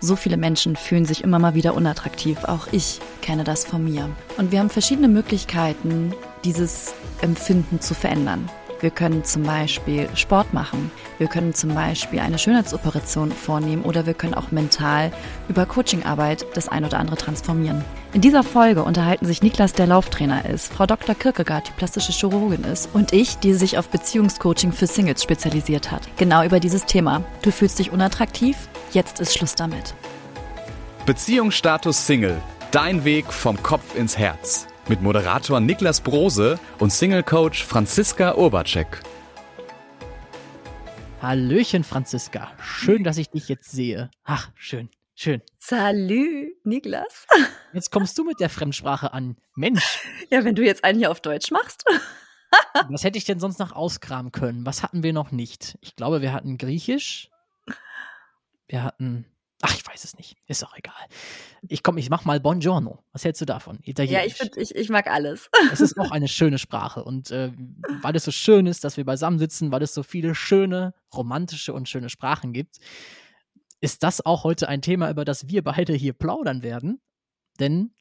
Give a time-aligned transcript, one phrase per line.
[0.00, 2.44] So viele Menschen fühlen sich immer mal wieder unattraktiv.
[2.44, 4.08] Auch ich kenne das von mir.
[4.36, 8.48] Und wir haben verschiedene Möglichkeiten, dieses Empfinden zu verändern.
[8.80, 10.92] Wir können zum Beispiel Sport machen.
[11.18, 15.10] Wir können zum Beispiel eine Schönheitsoperation vornehmen oder wir können auch mental
[15.48, 17.84] über Coachingarbeit das ein oder andere transformieren.
[18.14, 21.14] In dieser Folge unterhalten sich Niklas, der Lauftrainer ist, Frau Dr.
[21.14, 26.08] Kierkegaard, die plastische Chirurgin ist und ich, die sich auf Beziehungscoaching für Singles spezialisiert hat.
[26.16, 27.22] Genau über dieses Thema.
[27.42, 28.56] Du fühlst dich unattraktiv?
[28.92, 29.94] Jetzt ist Schluss damit.
[31.04, 32.40] Beziehungsstatus Single.
[32.70, 34.66] Dein Weg vom Kopf ins Herz.
[34.88, 39.02] Mit Moderator Niklas Brose und Single-Coach Franziska Urbacek.
[41.20, 42.52] Hallöchen, Franziska.
[42.58, 44.08] Schön, dass ich dich jetzt sehe.
[44.24, 45.42] Ach, schön, schön.
[45.68, 47.26] Salü, Niklas.
[47.74, 49.36] Jetzt kommst du mit der Fremdsprache an.
[49.54, 50.00] Mensch.
[50.30, 51.84] Ja, wenn du jetzt einen hier auf Deutsch machst.
[52.88, 54.64] Was hätte ich denn sonst noch auskramen können?
[54.64, 55.76] Was hatten wir noch nicht?
[55.82, 57.30] Ich glaube, wir hatten Griechisch.
[58.66, 59.26] Wir hatten.
[59.60, 60.38] Ach, ich weiß es nicht.
[60.46, 60.94] Ist auch egal.
[61.68, 63.04] Ich komm, ich mach mal Buongiorno.
[63.12, 63.78] Was hältst du davon?
[63.82, 64.22] Italienisch.
[64.22, 65.50] Ja, ich, find, ich, ich mag alles.
[65.70, 67.04] Es ist auch eine schöne Sprache.
[67.04, 67.52] Und äh,
[68.00, 71.74] weil es so schön ist, dass wir beisammen sitzen, weil es so viele schöne, romantische
[71.74, 72.78] und schöne Sprachen gibt,
[73.80, 77.00] ist das auch heute ein Thema, über das wir beide hier plaudern werden.
[77.60, 77.94] Denn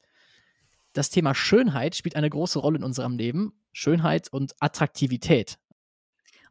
[0.93, 3.53] das Thema Schönheit spielt eine große Rolle in unserem Leben.
[3.71, 5.59] Schönheit und Attraktivität.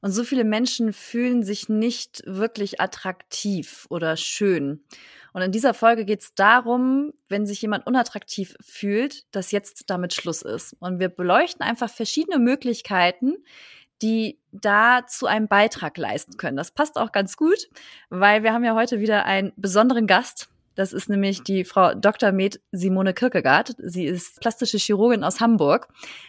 [0.01, 4.85] Und so viele Menschen fühlen sich nicht wirklich attraktiv oder schön.
[5.33, 10.15] Und in dieser Folge geht es darum, wenn sich jemand unattraktiv fühlt, dass jetzt damit
[10.15, 10.77] Schluss ist.
[10.79, 13.35] Und wir beleuchten einfach verschiedene Möglichkeiten,
[14.03, 16.57] die da zu einem Beitrag leisten können.
[16.57, 17.69] Das passt auch ganz gut,
[18.11, 20.49] weil wir haben ja heute wieder einen besonderen Gast.
[20.77, 22.33] Das ist nämlich die Frau Dr.
[22.33, 23.75] Med Simone Kierkegaard.
[23.79, 25.89] Sie ist plastische Chirurgin aus Hamburg.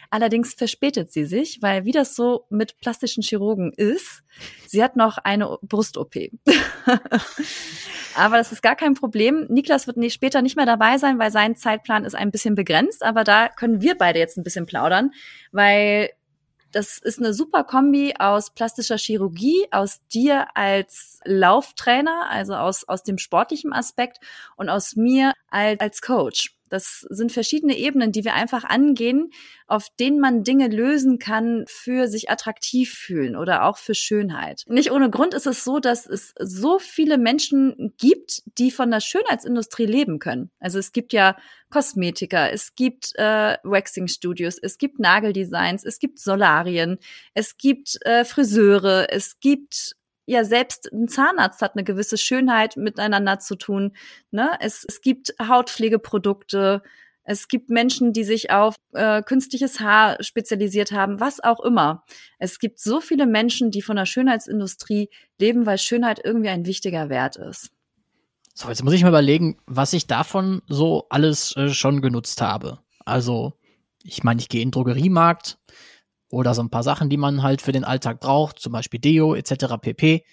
[0.09, 4.23] Allerdings verspätet sie sich, weil wie das so mit plastischen Chirurgen ist,
[4.65, 6.15] sie hat noch eine Brust-OP.
[8.15, 9.47] aber das ist gar kein Problem.
[9.49, 13.03] Niklas wird nicht, später nicht mehr dabei sein, weil sein Zeitplan ist ein bisschen begrenzt.
[13.03, 15.11] Aber da können wir beide jetzt ein bisschen plaudern,
[15.51, 16.09] weil
[16.77, 23.01] das ist eine super Kombi aus plastischer Chirurgie, aus dir als Lauftrainer, also aus, aus
[23.01, 24.19] dem sportlichen Aspekt
[24.57, 26.56] und aus mir als, als Coach.
[26.69, 29.31] Das sind verschiedene Ebenen, die wir einfach angehen,
[29.67, 34.63] auf denen man Dinge lösen kann für sich attraktiv fühlen oder auch für Schönheit.
[34.67, 39.01] Nicht ohne Grund ist es so, dass es so viele Menschen gibt, die von der
[39.01, 40.49] Schönheitsindustrie leben können.
[40.59, 41.35] Also es gibt ja
[41.69, 46.97] Kosmetiker, es gibt äh, Waxing-Studios, es gibt Nageldesigns, es gibt Solarien,
[47.33, 49.95] es gibt äh, Friseure, es gibt
[50.27, 53.93] ja selbst ein Zahnarzt hat eine gewisse Schönheit miteinander zu tun.
[54.29, 54.51] Ne?
[54.59, 56.83] Es, es gibt Hautpflegeprodukte,
[57.23, 62.05] es gibt Menschen, die sich auf äh, künstliches Haar spezialisiert haben, was auch immer.
[62.39, 67.09] Es gibt so viele Menschen, die von der Schönheitsindustrie leben, weil Schönheit irgendwie ein wichtiger
[67.09, 67.71] Wert ist.
[68.53, 72.79] So, jetzt muss ich mal überlegen, was ich davon so alles äh, schon genutzt habe.
[73.05, 73.53] Also,
[74.03, 75.57] ich meine, ich gehe in den Drogeriemarkt,
[76.29, 79.35] oder so ein paar Sachen, die man halt für den Alltag braucht, zum Beispiel Deo
[79.35, 79.75] etc.
[79.81, 80.23] pp.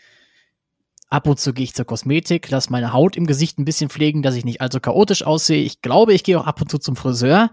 [1.10, 4.22] Ab und zu gehe ich zur Kosmetik, lasse meine Haut im Gesicht ein bisschen pflegen,
[4.22, 5.62] dass ich nicht allzu chaotisch aussehe.
[5.62, 7.50] Ich glaube, ich gehe auch ab und zu zum Friseur.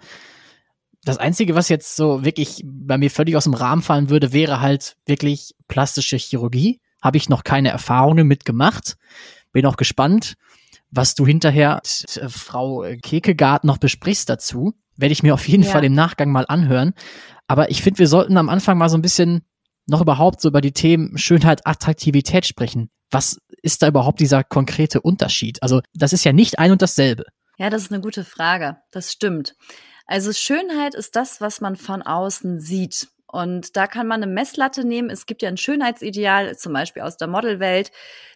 [1.04, 4.62] Das Einzige, was jetzt so wirklich bei mir völlig aus dem Rahmen fallen würde, wäre
[4.62, 6.80] halt wirklich plastische Chirurgie.
[7.02, 8.98] Habe ich noch keine Erfahrungen mitgemacht.
[9.52, 10.36] Bin auch gespannt,
[10.92, 11.82] was du hinterher
[12.16, 14.74] äh, Frau Kekegaard noch besprichst dazu.
[14.96, 15.70] Werde ich mir auf jeden ja.
[15.70, 16.94] Fall im Nachgang mal anhören.
[17.52, 19.46] Aber ich finde, wir sollten am Anfang mal so ein bisschen
[19.86, 22.90] noch überhaupt so über die Themen Schönheit, Attraktivität sprechen.
[23.10, 25.62] Was ist da überhaupt dieser konkrete Unterschied?
[25.62, 27.26] Also, das ist ja nicht ein und dasselbe.
[27.58, 28.78] Ja, das ist eine gute Frage.
[28.92, 29.56] Das stimmt.
[30.06, 33.10] Also Schönheit ist das, was man von außen sieht.
[33.32, 35.10] Und da kann man eine Messlatte nehmen.
[35.10, 37.92] Es gibt ja ein Schönheitsideal, zum Beispiel aus der Modelwelt.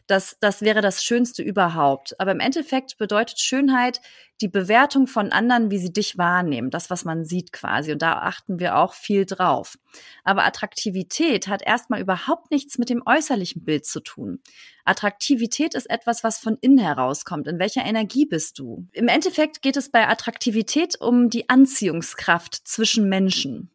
[0.08, 2.20] Das, das wäre das Schönste überhaupt.
[2.20, 4.00] Aber im Endeffekt bedeutet Schönheit
[4.40, 6.70] die Bewertung von anderen, wie sie dich wahrnehmen.
[6.70, 7.92] Das, was man sieht quasi.
[7.92, 9.78] Und da achten wir auch viel drauf.
[10.24, 14.40] Aber Attraktivität hat erstmal überhaupt nichts mit dem äußerlichen Bild zu tun.
[14.86, 17.48] Attraktivität ist etwas, was von innen herauskommt.
[17.48, 18.88] In welcher Energie bist du?
[18.94, 23.75] Im Endeffekt geht es bei Attraktivität um die Anziehungskraft zwischen Menschen.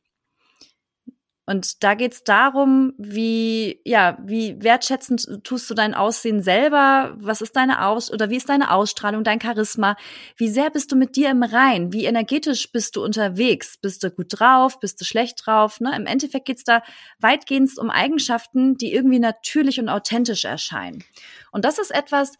[1.50, 7.16] Und da geht's darum, wie, ja, wie wertschätzend tust du dein Aussehen selber?
[7.18, 9.96] Was ist deine Aus- oder wie ist deine Ausstrahlung, dein Charisma?
[10.36, 11.92] Wie sehr bist du mit dir im Rein?
[11.92, 13.78] Wie energetisch bist du unterwegs?
[13.78, 14.78] Bist du gut drauf?
[14.78, 15.80] Bist du schlecht drauf?
[15.80, 15.92] Ne?
[15.96, 16.84] Im Endeffekt geht's da
[17.18, 21.02] weitgehend um Eigenschaften, die irgendwie natürlich und authentisch erscheinen.
[21.50, 22.34] Und das ist etwas,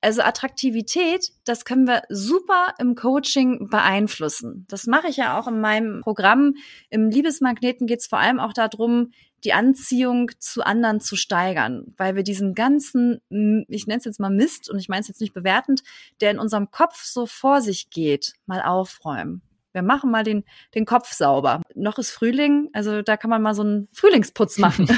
[0.00, 4.66] Also Attraktivität, das können wir super im Coaching beeinflussen.
[4.68, 6.54] Das mache ich ja auch in meinem Programm.
[6.90, 9.12] Im Liebesmagneten geht es vor allem auch darum,
[9.44, 13.20] die Anziehung zu anderen zu steigern, weil wir diesen ganzen,
[13.68, 15.82] ich nenne es jetzt mal Mist und ich meine es jetzt nicht bewertend,
[16.20, 19.42] der in unserem Kopf so vor sich geht, mal aufräumen.
[19.72, 20.44] Wir machen mal den,
[20.74, 21.60] den Kopf sauber.
[21.74, 24.88] Noch ist Frühling, also da kann man mal so einen Frühlingsputz machen.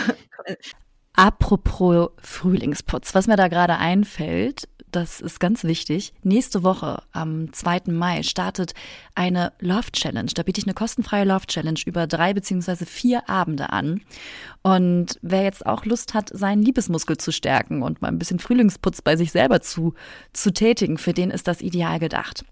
[1.14, 6.12] Apropos Frühlingsputz, was mir da gerade einfällt, das ist ganz wichtig.
[6.22, 7.82] Nächste Woche, am 2.
[7.88, 8.74] Mai, startet
[9.14, 10.30] eine Love Challenge.
[10.34, 14.00] Da biete ich eine kostenfreie Love Challenge über drei beziehungsweise vier Abende an.
[14.62, 19.02] Und wer jetzt auch Lust hat, seinen Liebesmuskel zu stärken und mal ein bisschen Frühlingsputz
[19.02, 19.94] bei sich selber zu,
[20.32, 22.44] zu tätigen, für den ist das ideal gedacht.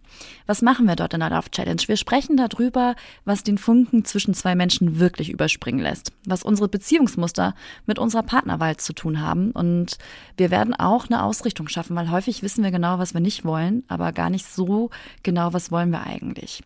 [0.46, 1.82] Was machen wir dort in der Love Challenge?
[1.86, 2.94] Wir sprechen darüber,
[3.24, 7.54] was den Funken zwischen zwei Menschen wirklich überspringen lässt, was unsere Beziehungsmuster
[7.86, 9.50] mit unserer Partnerwahl zu tun haben.
[9.50, 9.98] Und
[10.36, 13.84] wir werden auch eine Ausrichtung schaffen, weil häufig wissen wir genau, was wir nicht wollen,
[13.88, 14.90] aber gar nicht so
[15.22, 16.62] genau, was wollen wir eigentlich.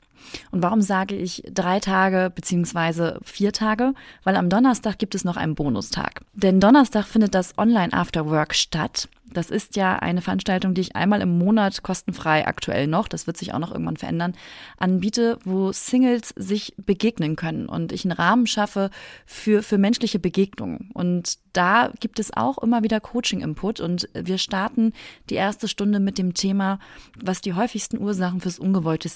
[0.50, 3.94] Und warum sage ich drei Tage beziehungsweise vier Tage?
[4.24, 6.22] Weil am Donnerstag gibt es noch einen Bonustag.
[6.34, 9.08] Denn Donnerstag findet das Online After Work statt.
[9.32, 13.36] Das ist ja eine Veranstaltung, die ich einmal im Monat kostenfrei aktuell noch, das wird
[13.36, 14.34] sich auch noch irgendwann verändern,
[14.78, 18.90] anbiete, wo Singles sich begegnen können und ich einen Rahmen schaffe
[19.26, 20.90] für, für menschliche Begegnungen.
[20.94, 24.92] Und da gibt es auch immer wieder Coaching-Input und wir starten
[25.28, 26.78] die erste Stunde mit dem Thema,
[27.20, 29.08] was die häufigsten Ursachen fürs ungewollte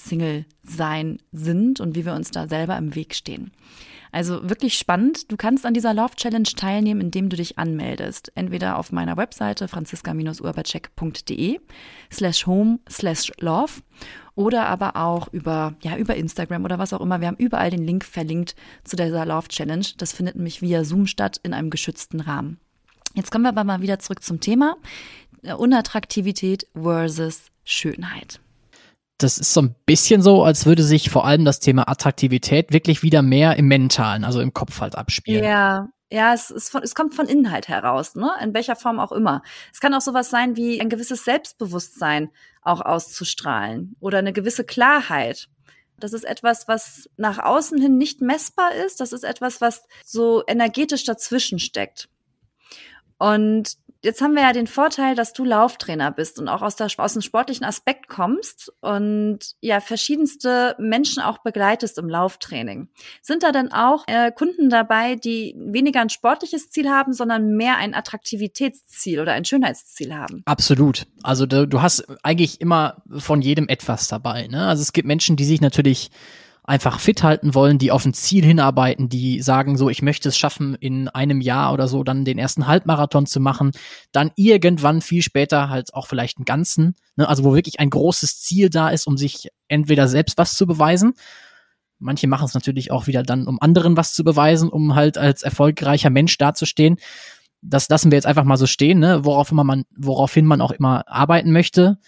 [0.92, 3.52] Single-Sein sind und wie wir uns da selber im Weg stehen.
[4.14, 5.32] Also wirklich spannend.
[5.32, 8.30] Du kannst an dieser Love Challenge teilnehmen, indem du dich anmeldest.
[8.34, 11.60] Entweder auf meiner Webseite franziska-urbacek.de
[12.12, 13.80] slash home slash love
[14.34, 17.20] oder aber auch über, ja, über Instagram oder was auch immer.
[17.20, 18.54] Wir haben überall den Link verlinkt
[18.84, 19.86] zu dieser Love Challenge.
[19.96, 22.58] Das findet nämlich via Zoom statt in einem geschützten Rahmen.
[23.14, 24.76] Jetzt kommen wir aber mal wieder zurück zum Thema.
[25.56, 28.40] Unattraktivität versus Schönheit
[29.19, 33.03] das ist so ein bisschen so, als würde sich vor allem das Thema Attraktivität wirklich
[33.03, 35.44] wieder mehr im Mentalen, also im Kopf halt abspielen.
[35.44, 38.31] Ja, ja, es, ist von, es kommt von Inhalt heraus, ne?
[38.43, 39.43] In welcher Form auch immer.
[39.73, 42.31] Es kann auch sowas sein wie ein gewisses Selbstbewusstsein
[42.61, 45.49] auch auszustrahlen oder eine gewisse Klarheit.
[45.99, 49.00] Das ist etwas, was nach außen hin nicht messbar ist.
[49.00, 52.09] Das ist etwas, was so energetisch dazwischen steckt.
[53.19, 56.88] Und Jetzt haben wir ja den Vorteil, dass du Lauftrainer bist und auch aus, der,
[56.96, 62.88] aus dem sportlichen Aspekt kommst und ja verschiedenste Menschen auch begleitest im Lauftraining.
[63.20, 67.76] Sind da denn auch äh, Kunden dabei, die weniger ein sportliches Ziel haben, sondern mehr
[67.76, 70.43] ein Attraktivitätsziel oder ein Schönheitsziel haben?
[70.46, 71.06] Absolut.
[71.22, 74.49] Also du, du hast eigentlich immer von jedem etwas dabei.
[74.49, 74.66] Ne?
[74.66, 76.10] Also es gibt Menschen, die sich natürlich
[76.64, 80.38] einfach fit halten wollen, die auf ein Ziel hinarbeiten, die sagen so, ich möchte es
[80.38, 83.73] schaffen, in einem Jahr oder so dann den ersten Halbmarathon zu machen,
[84.12, 88.41] dann irgendwann viel später halt auch vielleicht einen ganzen, ne, also wo wirklich ein großes
[88.41, 91.14] Ziel da ist, um sich entweder selbst was zu beweisen.
[91.99, 95.43] Manche machen es natürlich auch wieder dann, um anderen was zu beweisen, um halt als
[95.43, 96.97] erfolgreicher Mensch dazustehen.
[97.61, 100.73] Das lassen wir jetzt einfach mal so stehen, ne, worauf immer man, woraufhin man auch
[100.73, 101.99] immer arbeiten möchte.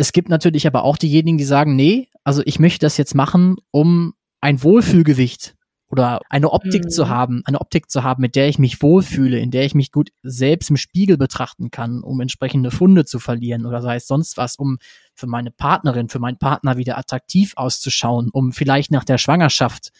[0.00, 3.56] Es gibt natürlich aber auch diejenigen, die sagen, nee, also ich möchte das jetzt machen,
[3.70, 5.56] um ein Wohlfühlgewicht
[5.88, 6.88] oder eine Optik mhm.
[6.88, 9.92] zu haben, eine Optik zu haben, mit der ich mich wohlfühle, in der ich mich
[9.92, 14.38] gut selbst im Spiegel betrachten kann, um entsprechende Funde zu verlieren oder sei es sonst
[14.38, 14.78] was, um
[15.14, 19.90] für meine Partnerin, für meinen Partner wieder attraktiv auszuschauen, um vielleicht nach der Schwangerschaft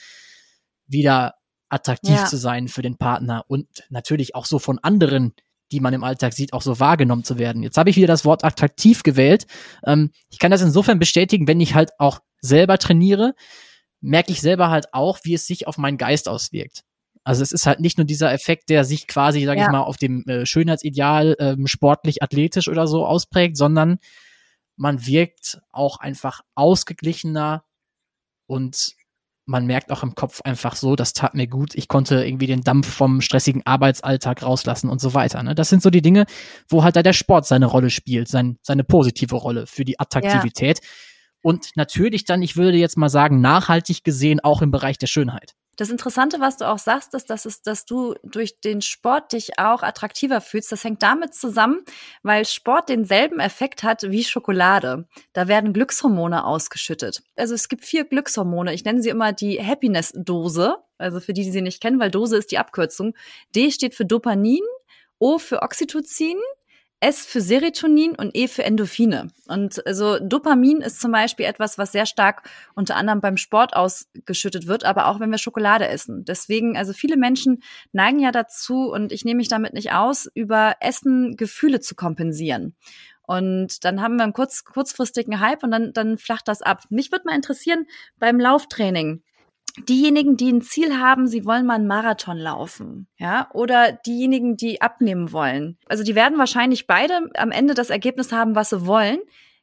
[0.86, 1.34] wieder
[1.68, 2.24] attraktiv ja.
[2.24, 5.34] zu sein für den Partner und natürlich auch so von anderen
[5.72, 7.62] die man im Alltag sieht, auch so wahrgenommen zu werden.
[7.62, 9.46] Jetzt habe ich wieder das Wort attraktiv gewählt.
[9.84, 13.34] Ähm, ich kann das insofern bestätigen, wenn ich halt auch selber trainiere,
[14.00, 16.82] merke ich selber halt auch, wie es sich auf meinen Geist auswirkt.
[17.22, 19.66] Also es ist halt nicht nur dieser Effekt, der sich quasi, sage ja.
[19.66, 23.98] ich mal, auf dem äh, Schönheitsideal ähm, sportlich, athletisch oder so ausprägt, sondern
[24.76, 27.64] man wirkt auch einfach ausgeglichener
[28.46, 28.94] und
[29.46, 32.62] man merkt auch im Kopf einfach so, das tat mir gut, ich konnte irgendwie den
[32.62, 35.42] Dampf vom stressigen Arbeitsalltag rauslassen und so weiter.
[35.42, 35.54] Ne?
[35.54, 36.26] Das sind so die Dinge,
[36.68, 40.80] wo halt da der Sport seine Rolle spielt, sein, seine positive Rolle für die Attraktivität.
[40.82, 40.88] Ja.
[41.42, 45.54] Und natürlich dann, ich würde jetzt mal sagen, nachhaltig gesehen auch im Bereich der Schönheit.
[45.80, 49.58] Das Interessante, was du auch sagst, ist, dass, es, dass du durch den Sport dich
[49.58, 50.70] auch attraktiver fühlst.
[50.70, 51.86] Das hängt damit zusammen,
[52.22, 55.08] weil Sport denselben Effekt hat wie Schokolade.
[55.32, 57.22] Da werden Glückshormone ausgeschüttet.
[57.34, 58.74] Also es gibt vier Glückshormone.
[58.74, 60.76] Ich nenne sie immer die Happiness-Dose.
[60.98, 63.14] Also für die, die sie nicht kennen, weil Dose ist die Abkürzung.
[63.56, 64.60] D steht für Dopamin,
[65.18, 66.36] O für Oxytocin,
[67.00, 69.28] S für Serotonin und E für Endorphine.
[69.48, 74.66] Und also Dopamin ist zum Beispiel etwas, was sehr stark unter anderem beim Sport ausgeschüttet
[74.66, 76.24] wird, aber auch wenn wir Schokolade essen.
[76.26, 80.74] Deswegen, also viele Menschen neigen ja dazu, und ich nehme mich damit nicht aus, über
[80.80, 82.76] Essen Gefühle zu kompensieren.
[83.22, 86.82] Und dann haben wir einen kurz, kurzfristigen Hype und dann, dann flacht das ab.
[86.90, 87.86] Mich würde mal interessieren
[88.18, 89.22] beim Lauftraining
[89.88, 94.80] diejenigen, die ein Ziel haben, sie wollen mal einen Marathon laufen, ja, oder diejenigen, die
[94.80, 95.78] abnehmen wollen.
[95.86, 99.20] Also die werden wahrscheinlich beide am Ende das Ergebnis haben, was sie wollen.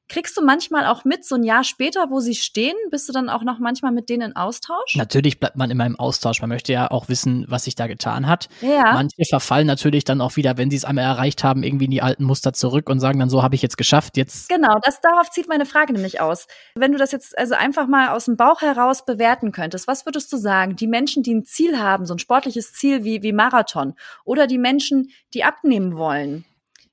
[0.09, 2.75] Kriegst du manchmal auch mit, so ein Jahr später, wo sie stehen?
[2.91, 4.95] Bist du dann auch noch manchmal mit denen in Austausch?
[4.95, 6.39] Natürlich bleibt man immer im Austausch.
[6.39, 8.47] Man möchte ja auch wissen, was sich da getan hat.
[8.61, 8.93] Ja.
[8.93, 12.01] Manche verfallen natürlich dann auch wieder, wenn sie es einmal erreicht haben, irgendwie in die
[12.01, 14.15] alten Muster zurück und sagen dann, so habe ich jetzt geschafft.
[14.15, 16.47] Jetzt Genau, das darauf zieht meine Frage nämlich aus.
[16.75, 20.31] Wenn du das jetzt also einfach mal aus dem Bauch heraus bewerten könntest, was würdest
[20.31, 20.77] du sagen?
[20.77, 24.57] Die Menschen, die ein Ziel haben, so ein sportliches Ziel wie, wie Marathon, oder die
[24.57, 26.45] Menschen, die abnehmen wollen,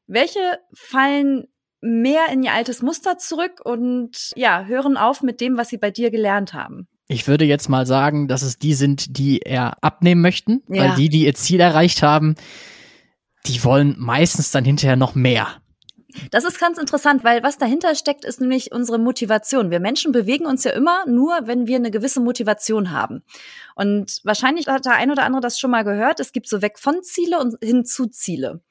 [0.06, 1.46] welche fallen
[1.84, 5.90] mehr in ihr altes Muster zurück und ja, hören auf mit dem, was sie bei
[5.90, 6.88] dir gelernt haben.
[7.06, 10.84] Ich würde jetzt mal sagen, dass es die sind, die eher abnehmen möchten, Ja.
[10.84, 12.34] weil die, die ihr Ziel erreicht haben,
[13.46, 15.48] die wollen meistens dann hinterher noch mehr.
[16.30, 19.70] Das ist ganz interessant, weil was dahinter steckt, ist nämlich unsere Motivation.
[19.70, 23.22] Wir Menschen bewegen uns ja immer nur, wenn wir eine gewisse Motivation haben.
[23.74, 26.20] Und wahrscheinlich hat der ein oder andere das schon mal gehört.
[26.20, 28.62] Es gibt so weg von Ziele und hin zu Ziele.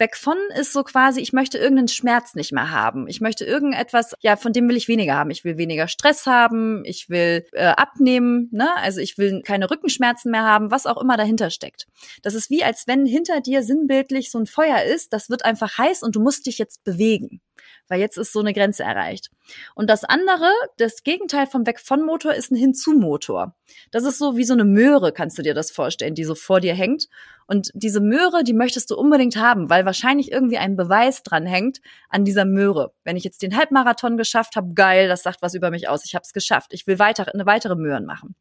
[0.00, 3.06] Weg von ist so quasi, ich möchte irgendeinen Schmerz nicht mehr haben.
[3.06, 5.30] Ich möchte irgendetwas, ja, von dem will ich weniger haben.
[5.30, 8.68] Ich will weniger Stress haben, ich will äh, abnehmen, ne?
[8.76, 11.86] Also ich will keine Rückenschmerzen mehr haben, was auch immer dahinter steckt.
[12.22, 15.78] Das ist wie, als wenn hinter dir sinnbildlich so ein Feuer ist, das wird einfach
[15.78, 17.40] heiß und du musst dich jetzt bewegen.
[17.88, 19.30] Weil jetzt ist so eine Grenze erreicht.
[19.74, 23.54] Und das andere, das Gegenteil vom Weg von Motor ist ein Hinzu-Motor.
[23.90, 26.60] Das ist so wie so eine Möhre, kannst du dir das vorstellen, die so vor
[26.60, 27.08] dir hängt.
[27.50, 31.80] Und diese Möhre, die möchtest du unbedingt haben, weil wahrscheinlich irgendwie ein Beweis dran hängt
[32.08, 32.92] an dieser Möhre.
[33.02, 36.04] Wenn ich jetzt den Halbmarathon geschafft habe, geil, das sagt was über mich aus.
[36.04, 36.72] Ich habe es geschafft.
[36.72, 38.36] Ich will weiter, eine weitere Möhren machen.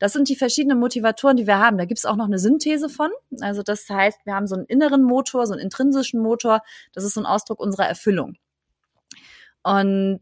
[0.00, 1.78] Das sind die verschiedenen Motivatoren, die wir haben.
[1.78, 3.12] Da gibt es auch noch eine Synthese von.
[3.40, 6.62] Also das heißt, wir haben so einen inneren Motor, so einen intrinsischen Motor.
[6.92, 8.38] Das ist so ein Ausdruck unserer Erfüllung.
[9.62, 10.18] Und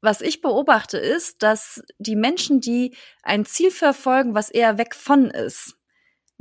[0.00, 5.26] was ich beobachte ist, dass die Menschen, die ein Ziel verfolgen, was eher weg von
[5.26, 5.76] ist,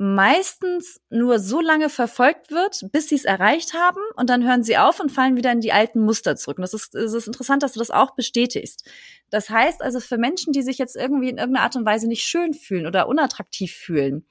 [0.04, 4.78] meistens nur so lange verfolgt wird, bis sie es erreicht haben und dann hören sie
[4.78, 6.58] auf und fallen wieder in die alten Muster zurück.
[6.58, 8.86] Und das ist, es ist interessant, dass du das auch bestätigst.
[9.30, 12.24] Das heißt also für Menschen, die sich jetzt irgendwie in irgendeiner Art und Weise nicht
[12.26, 14.28] schön fühlen oder unattraktiv fühlen,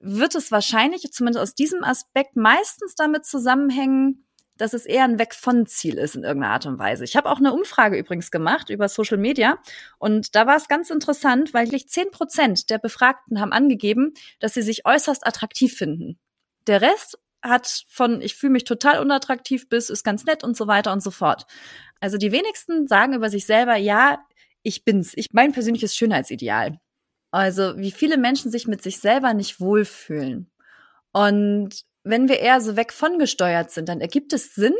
[0.00, 4.26] wird es wahrscheinlich, zumindest aus diesem Aspekt, meistens damit zusammenhängen,
[4.62, 7.02] dass es eher ein Weg von Ziel ist in irgendeiner Art und Weise.
[7.02, 9.58] Ich habe auch eine Umfrage übrigens gemacht über Social Media
[9.98, 14.54] und da war es ganz interessant, weil wirklich zehn Prozent der Befragten haben angegeben, dass
[14.54, 16.20] sie sich äußerst attraktiv finden.
[16.68, 20.68] Der Rest hat von ich fühle mich total unattraktiv bis ist ganz nett und so
[20.68, 21.46] weiter und so fort.
[21.98, 24.24] Also die wenigsten sagen über sich selber, ja,
[24.62, 26.78] ich bin's, ich mein persönliches Schönheitsideal.
[27.32, 30.52] Also wie viele Menschen sich mit sich selber nicht wohlfühlen.
[31.10, 34.74] Und wenn wir eher so weg von gesteuert sind, dann ergibt es Sinn,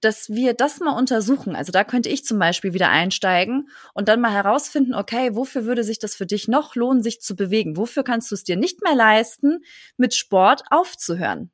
[0.00, 1.56] dass wir das mal untersuchen.
[1.56, 5.82] Also da könnte ich zum Beispiel wieder einsteigen und dann mal herausfinden, okay, wofür würde
[5.82, 7.76] sich das für dich noch lohnen, sich zu bewegen?
[7.76, 9.64] Wofür kannst du es dir nicht mehr leisten,
[9.96, 11.50] mit Sport aufzuhören?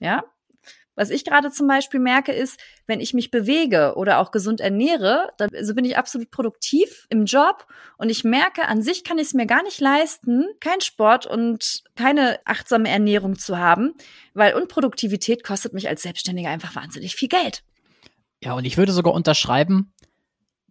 [0.00, 0.22] Ja?
[0.98, 5.30] Was ich gerade zum Beispiel merke, ist, wenn ich mich bewege oder auch gesund ernähre,
[5.36, 9.28] dann so bin ich absolut produktiv im Job und ich merke, an sich kann ich
[9.28, 13.94] es mir gar nicht leisten, keinen Sport und keine achtsame Ernährung zu haben,
[14.34, 17.62] weil Unproduktivität kostet mich als Selbstständiger einfach wahnsinnig viel Geld.
[18.42, 19.92] Ja, und ich würde sogar unterschreiben,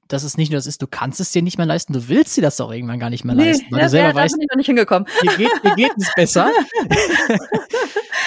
[0.07, 2.37] dass es nicht nur das ist, du kannst es dir nicht mehr leisten, du willst
[2.37, 4.49] dir das auch irgendwann gar nicht mehr leisten, weil ja, du selber weißt, bin ich
[4.49, 5.07] noch nicht hingekommen.
[5.23, 6.51] dir geht, dir geht es besser.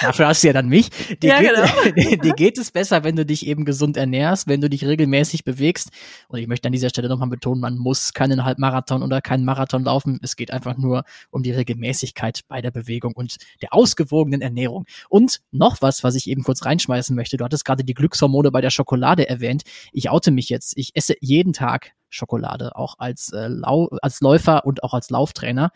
[0.01, 0.89] Dafür hast du ja dann mich.
[1.21, 2.15] Dir, Ja, geht, genau.
[2.23, 5.89] dir geht es besser, wenn du dich eben gesund ernährst, wenn du dich regelmäßig bewegst.
[6.27, 9.83] Und ich möchte an dieser Stelle nochmal betonen, man muss keinen Halbmarathon oder keinen Marathon
[9.83, 10.19] laufen.
[10.23, 14.85] Es geht einfach nur um die Regelmäßigkeit bei der Bewegung und der ausgewogenen Ernährung.
[15.09, 17.37] Und noch was, was ich eben kurz reinschmeißen möchte.
[17.37, 19.63] Du hattest gerade die Glückshormone bei der Schokolade erwähnt.
[19.91, 20.77] Ich oute mich jetzt.
[20.77, 21.70] Ich esse jeden Tag
[22.09, 25.71] Schokolade, auch als, äh, Lau als Läufer und auch als Lauftrainer.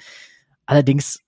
[0.66, 1.22] Allerdings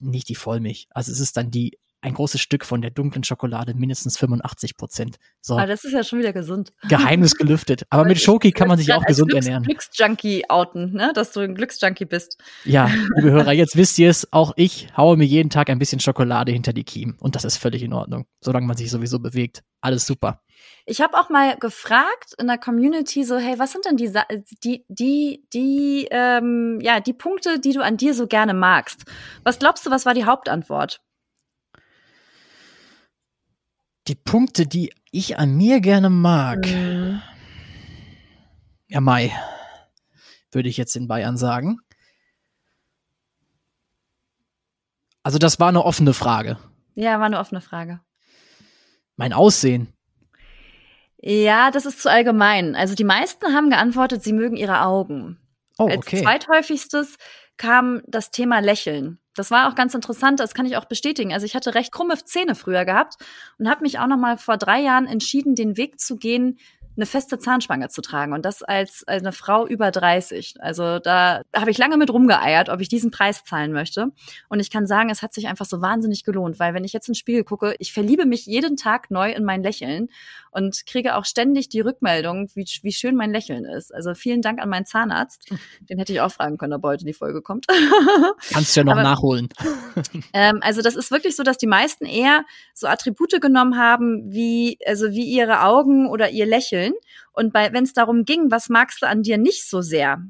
[0.00, 0.88] nicht die Vollmilch.
[0.90, 5.16] Also es ist dann die ein großes Stück von der dunklen Schokolade, mindestens 85 Prozent.
[5.40, 6.72] So, Aber das ist ja schon wieder gesund.
[6.88, 7.82] Geheimnis gelüftet.
[7.90, 9.64] Aber mit Schoki kann man sich auch gesund Glücks ernähren.
[9.64, 11.10] Glücksjunkie outen, ne?
[11.14, 12.38] dass du ein Glücksjunkie bist.
[12.64, 15.98] Ja, liebe Hörer, jetzt wisst ihr es, auch ich haue mir jeden Tag ein bisschen
[15.98, 17.16] Schokolade hinter die Kiemen.
[17.18, 19.64] Und das ist völlig in Ordnung, solange man sich sowieso bewegt.
[19.80, 20.42] Alles super.
[20.84, 24.12] Ich habe auch mal gefragt in der Community so, hey, was sind denn die
[24.62, 29.04] die die die ähm, ja die Punkte, die du an dir so gerne magst?
[29.42, 31.00] Was glaubst du, was war die Hauptantwort?
[34.08, 36.66] Die Punkte, die ich an mir gerne mag.
[36.66, 37.22] Mhm.
[38.88, 39.32] Ja, Mai,
[40.52, 41.80] würde ich jetzt in Bayern sagen.
[45.24, 46.56] Also das war eine offene Frage.
[46.94, 48.00] Ja, war eine offene Frage.
[49.16, 49.92] Mein Aussehen.
[51.18, 52.74] Ja, das ist zu allgemein.
[52.76, 55.38] Also die meisten haben geantwortet, sie mögen ihre Augen.
[55.78, 56.22] Oh, Als okay.
[56.22, 57.16] zweithäufigstes
[57.56, 59.18] kam das Thema Lächeln.
[59.34, 61.32] Das war auch ganz interessant, das kann ich auch bestätigen.
[61.32, 63.16] Also ich hatte recht krumme Zähne früher gehabt
[63.58, 66.58] und habe mich auch noch mal vor drei Jahren entschieden, den Weg zu gehen,
[66.96, 70.54] eine feste Zahnspange zu tragen und das als, als eine Frau über 30.
[70.60, 74.08] Also da habe ich lange mit rumgeeiert, ob ich diesen Preis zahlen möchte.
[74.48, 77.08] Und ich kann sagen, es hat sich einfach so wahnsinnig gelohnt, weil wenn ich jetzt
[77.08, 80.08] ins Spiegel gucke, ich verliebe mich jeden Tag neu in mein Lächeln
[80.50, 83.94] und kriege auch ständig die Rückmeldung, wie, wie schön mein Lächeln ist.
[83.94, 85.50] Also vielen Dank an meinen Zahnarzt.
[85.88, 87.66] Den hätte ich auch fragen können, ob heute die Folge kommt.
[88.50, 89.48] Kannst du ja noch Aber- nachholen.
[90.32, 94.78] Ähm, also das ist wirklich so, dass die meisten eher so Attribute genommen haben, wie
[94.86, 96.85] also wie ihre Augen oder ihr Lächeln.
[97.32, 100.22] Und bei wenn es darum ging, was magst du an dir nicht so sehr,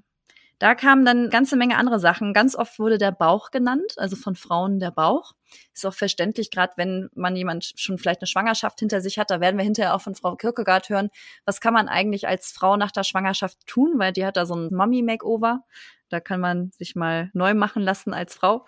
[0.59, 2.33] da kamen dann ganze Menge andere Sachen.
[2.33, 5.33] Ganz oft wurde der Bauch genannt, also von Frauen der Bauch.
[5.75, 9.31] Ist auch verständlich, gerade wenn man jemand schon vielleicht eine Schwangerschaft hinter sich hat.
[9.31, 11.11] Da werden wir hinterher auch von Frau Kierkegaard hören,
[11.45, 14.55] was kann man eigentlich als Frau nach der Schwangerschaft tun, weil die hat da so
[14.55, 15.61] ein Mommy-Makeover.
[16.09, 18.65] Da kann man sich mal neu machen lassen als Frau.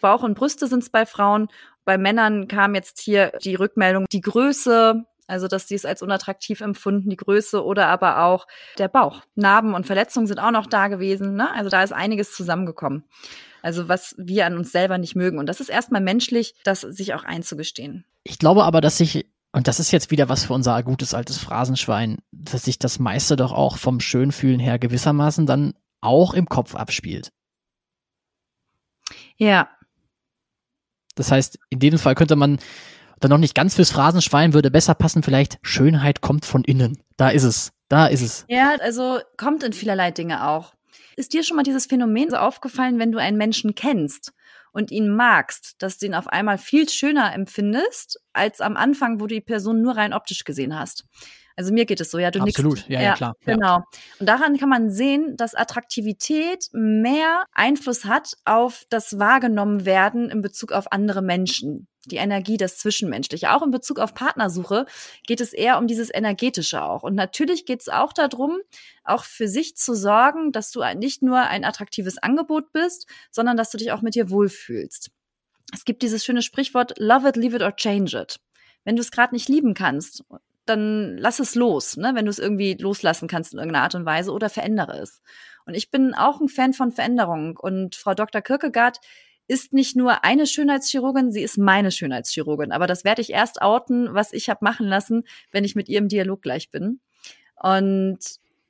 [0.00, 1.48] Bauch und Brüste sind es bei Frauen.
[1.84, 6.60] Bei Männern kam jetzt hier die Rückmeldung, die Größe, also dass sie es als unattraktiv
[6.60, 8.46] empfunden, die Größe oder aber auch
[8.78, 9.22] der Bauch.
[9.34, 11.34] Narben und Verletzungen sind auch noch da gewesen.
[11.34, 11.52] Ne?
[11.54, 13.04] Also da ist einiges zusammengekommen.
[13.62, 15.38] Also was wir an uns selber nicht mögen.
[15.38, 18.04] Und das ist erstmal menschlich, das sich auch einzugestehen.
[18.24, 21.38] Ich glaube aber, dass sich, und das ist jetzt wieder was für unser gutes altes
[21.38, 26.74] Phrasenschwein, dass sich das meiste doch auch vom Schönfühlen her gewissermaßen dann auch im Kopf
[26.74, 27.32] abspielt.
[29.36, 29.68] Ja,
[31.14, 32.58] Das heißt, in dem Fall könnte man
[33.22, 37.02] dann noch nicht ganz fürs Phrasenschwein würde besser passen, vielleicht Schönheit kommt von innen.
[37.16, 37.72] Da ist es.
[37.88, 38.44] Da ist es.
[38.48, 40.74] Ja, also kommt in vielerlei Dinge auch.
[41.16, 44.32] Ist dir schon mal dieses Phänomen so aufgefallen, wenn du einen Menschen kennst
[44.72, 49.26] und ihn magst, dass du ihn auf einmal viel schöner empfindest, als am Anfang, wo
[49.26, 51.04] du die Person nur rein optisch gesehen hast?
[51.56, 52.90] Also mir geht es so, ja, du Absolut, nickst.
[52.90, 53.54] ja, ja, klar, ja.
[53.54, 53.76] Genau.
[54.18, 60.42] Und daran kann man sehen, dass Attraktivität mehr Einfluss hat auf das wahrgenommen werden in
[60.42, 61.88] Bezug auf andere Menschen.
[62.06, 63.52] Die Energie, das Zwischenmenschliche.
[63.52, 64.86] Auch in Bezug auf Partnersuche
[65.24, 67.04] geht es eher um dieses Energetische auch.
[67.04, 68.58] Und natürlich geht es auch darum,
[69.04, 73.70] auch für sich zu sorgen, dass du nicht nur ein attraktives Angebot bist, sondern dass
[73.70, 75.12] du dich auch mit dir wohlfühlst.
[75.72, 78.40] Es gibt dieses schöne Sprichwort, love it, leave it or change it.
[78.84, 80.24] Wenn du es gerade nicht lieben kannst,
[80.66, 82.12] dann lass es los, ne?
[82.14, 85.20] wenn du es irgendwie loslassen kannst in irgendeiner Art und Weise oder verändere es.
[85.66, 87.56] Und ich bin auch ein Fan von Veränderung.
[87.56, 88.42] Und Frau Dr.
[88.42, 88.98] Kierkegaard
[89.48, 92.72] ist nicht nur eine Schönheitschirurgin, sie ist meine Schönheitschirurgin.
[92.72, 95.98] Aber das werde ich erst outen, was ich habe machen lassen, wenn ich mit ihr
[95.98, 97.00] im Dialog gleich bin.
[97.56, 98.18] Und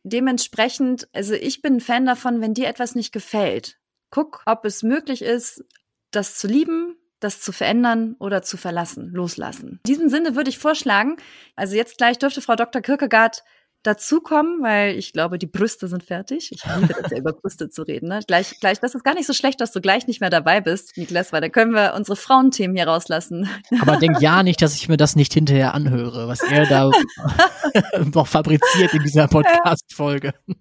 [0.02, 3.78] dementsprechend, also ich bin ein Fan davon, wenn dir etwas nicht gefällt,
[4.10, 5.64] guck, ob es möglich ist,
[6.10, 9.80] das zu lieben, das zu verändern oder zu verlassen, loslassen.
[9.86, 11.16] In diesem Sinne würde ich vorschlagen,
[11.56, 12.82] also jetzt gleich dürfte Frau Dr.
[12.82, 13.42] Kierkegaard
[13.82, 16.50] dazukommen, weil ich glaube, die Brüste sind fertig.
[16.52, 18.08] Ich liebe das ja, über Brüste zu reden.
[18.08, 18.20] Ne?
[18.26, 20.96] Gleich, gleich, das ist gar nicht so schlecht, dass du gleich nicht mehr dabei bist,
[20.96, 23.48] Niklas, weil da können wir unsere Frauenthemen hier rauslassen.
[23.80, 26.90] Aber denk ja nicht, dass ich mir das nicht hinterher anhöre, was er da
[28.14, 30.32] noch fabriziert in dieser Podcast-Folge.
[30.46, 30.54] Ja,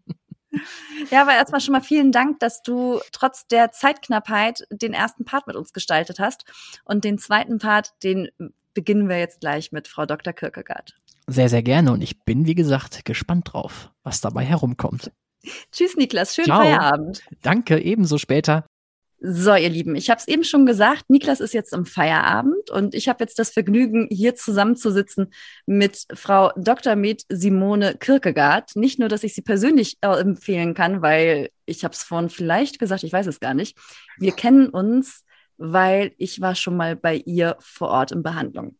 [1.12, 5.56] aber erstmal schon mal vielen Dank, dass du trotz der Zeitknappheit den ersten Part mit
[5.56, 6.46] uns gestaltet hast.
[6.84, 8.30] Und den zweiten Part, den
[8.74, 10.34] beginnen wir jetzt gleich mit Frau Dr.
[10.34, 10.96] Kierkegaard.
[11.28, 11.92] Sehr, sehr gerne.
[11.92, 15.12] Und ich bin, wie gesagt, gespannt drauf, was dabei herumkommt.
[15.72, 16.36] Tschüss, Niklas.
[16.36, 16.62] Schönen Ciao.
[16.62, 17.24] Feierabend.
[17.42, 18.66] Danke, ebenso später.
[19.24, 22.96] So, ihr Lieben, ich habe es eben schon gesagt, Niklas ist jetzt im Feierabend und
[22.96, 25.32] ich habe jetzt das Vergnügen, hier zusammenzusitzen
[25.68, 26.96] mit Frau Dr.
[26.96, 28.76] Med Simone Kierkegaard.
[28.76, 32.80] Nicht nur, dass ich sie persönlich äh, empfehlen kann, weil ich habe es vorhin vielleicht
[32.80, 33.78] gesagt, ich weiß es gar nicht.
[34.18, 35.24] Wir kennen uns,
[35.58, 38.76] weil ich war schon mal bei ihr vor Ort in Behandlung.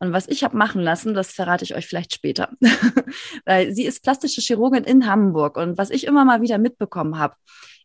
[0.00, 2.50] Und was ich habe machen lassen, das verrate ich euch vielleicht später.
[3.44, 5.56] Weil sie ist plastische Chirurgin in Hamburg.
[5.56, 7.34] Und was ich immer mal wieder mitbekommen habe,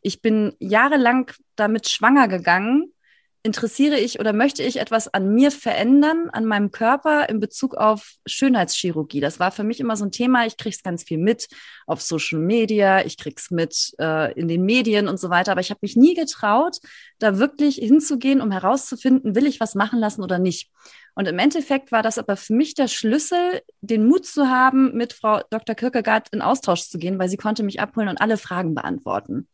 [0.02, 2.94] ich bin jahrelang damit schwanger gegangen.
[3.42, 8.16] Interessiere ich oder möchte ich etwas an mir verändern, an meinem Körper in Bezug auf
[8.26, 9.22] Schönheitschirurgie?
[9.22, 10.46] Das war für mich immer so ein Thema.
[10.46, 11.48] Ich kriege es ganz viel mit
[11.88, 15.54] auf Social Media, ich kriege es mit äh, in den Medien und so weiter.
[15.54, 16.80] Aber ich habe mich nie getraut,
[17.18, 20.70] da wirklich hinzugehen, um herauszufinden, will ich was machen lassen oder nicht.
[21.16, 25.14] Und im Endeffekt war das aber für mich der Schlüssel, den Mut zu haben, mit
[25.14, 25.76] Frau Dr.
[25.76, 29.48] Kierkegaard in Austausch zu gehen, weil sie konnte mich abholen und alle Fragen beantworten.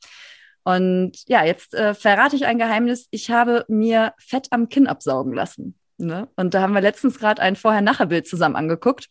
[0.66, 3.08] Und ja, jetzt äh, verrate ich ein Geheimnis.
[3.12, 5.78] Ich habe mir Fett am Kinn absaugen lassen.
[5.98, 6.28] Ne?
[6.36, 9.10] Und da haben wir letztens gerade ein Vorher-Nachher-Bild zusammen angeguckt.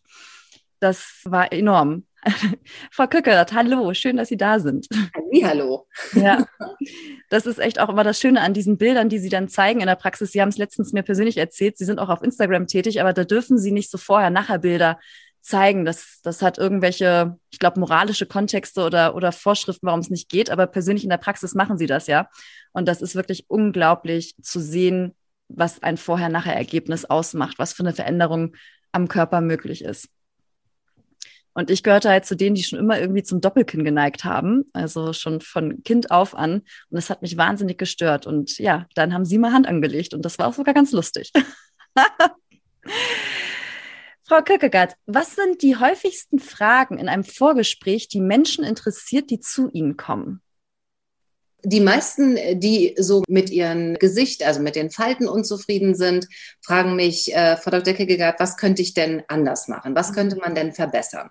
[0.81, 2.05] Das war enorm.
[2.91, 4.87] Frau Kückert, hallo, schön, dass Sie da sind.
[5.43, 5.87] Hallo.
[6.13, 6.45] Ja,
[7.29, 9.87] das ist echt auch immer das Schöne an diesen Bildern, die Sie dann zeigen in
[9.87, 10.31] der Praxis.
[10.31, 13.23] Sie haben es letztens mir persönlich erzählt, Sie sind auch auf Instagram tätig, aber da
[13.23, 14.99] dürfen Sie nicht so Vorher-Nachher-Bilder
[15.45, 15.85] zeigen.
[15.85, 20.49] Das, das hat irgendwelche, ich glaube, moralische Kontexte oder, oder Vorschriften, warum es nicht geht.
[20.49, 22.29] Aber persönlich in der Praxis machen sie das ja.
[22.73, 25.13] Und das ist wirklich unglaublich zu sehen,
[25.47, 28.55] was ein Vorher-Nachher-Ergebnis ausmacht, was für eine Veränderung
[28.91, 30.09] am Körper möglich ist.
[31.53, 35.13] Und ich gehörte halt zu denen, die schon immer irgendwie zum Doppelkinn geneigt haben, also
[35.13, 36.55] schon von Kind auf an.
[36.55, 38.27] Und das hat mich wahnsinnig gestört.
[38.27, 41.31] Und ja, dann haben sie mal Hand angelegt und das war auch sogar ganz lustig.
[44.27, 49.69] Frau Köckegaard, was sind die häufigsten Fragen in einem Vorgespräch, die Menschen interessiert, die zu
[49.69, 50.41] Ihnen kommen?
[51.63, 56.27] Die meisten, die so mit ihrem Gesicht, also mit den Falten unzufrieden sind,
[56.63, 57.93] fragen mich, äh, Frau Dr.
[57.93, 59.95] Kierkegaard, was könnte ich denn anders machen?
[59.95, 61.29] Was könnte man denn verbessern?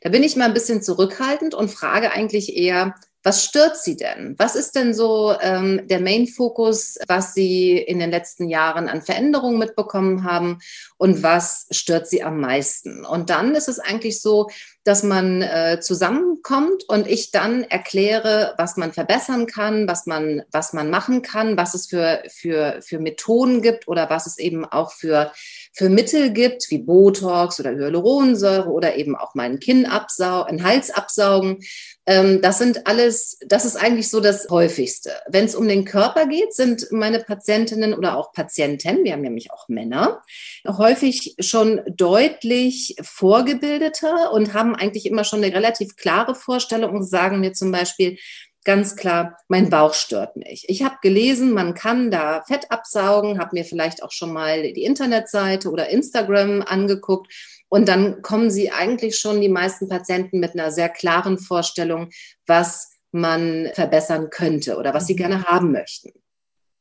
[0.00, 4.34] Da bin ich mal ein bisschen zurückhaltend und frage eigentlich eher, was stört Sie denn?
[4.38, 9.58] Was ist denn so ähm, der Main-Fokus, was Sie in den letzten Jahren an Veränderungen
[9.58, 10.58] mitbekommen haben
[10.96, 13.04] und was stört Sie am meisten?
[13.04, 14.48] Und dann ist es eigentlich so,
[14.84, 20.72] dass man äh, zusammenkommt und ich dann erkläre, was man verbessern kann, was man, was
[20.72, 24.92] man machen kann, was es für, für, für Methoden gibt oder was es eben auch
[24.92, 25.32] für,
[25.72, 31.58] für Mittel gibt, wie Botox oder Hyaluronsäure oder eben auch ein Kinn absaugen, Hals absaugen.
[32.06, 35.12] Ähm, das sind alles, das ist eigentlich so das häufigste.
[35.28, 39.52] Wenn es um den Körper geht, sind meine Patientinnen oder auch Patienten, wir haben nämlich
[39.52, 40.22] auch Männer,
[40.66, 47.40] häufig schon deutlich vorgebildeter und haben eigentlich immer schon eine relativ klare Vorstellung und sagen
[47.40, 48.18] mir zum Beispiel,
[48.64, 50.64] ganz klar, mein Bauch stört mich.
[50.68, 54.84] Ich habe gelesen, man kann da Fett absaugen, habe mir vielleicht auch schon mal die
[54.84, 57.32] Internetseite oder Instagram angeguckt.
[57.68, 62.10] Und dann kommen sie eigentlich schon, die meisten Patienten, mit einer sehr klaren Vorstellung,
[62.46, 65.18] was man verbessern könnte oder was sie mhm.
[65.18, 66.10] gerne haben möchten.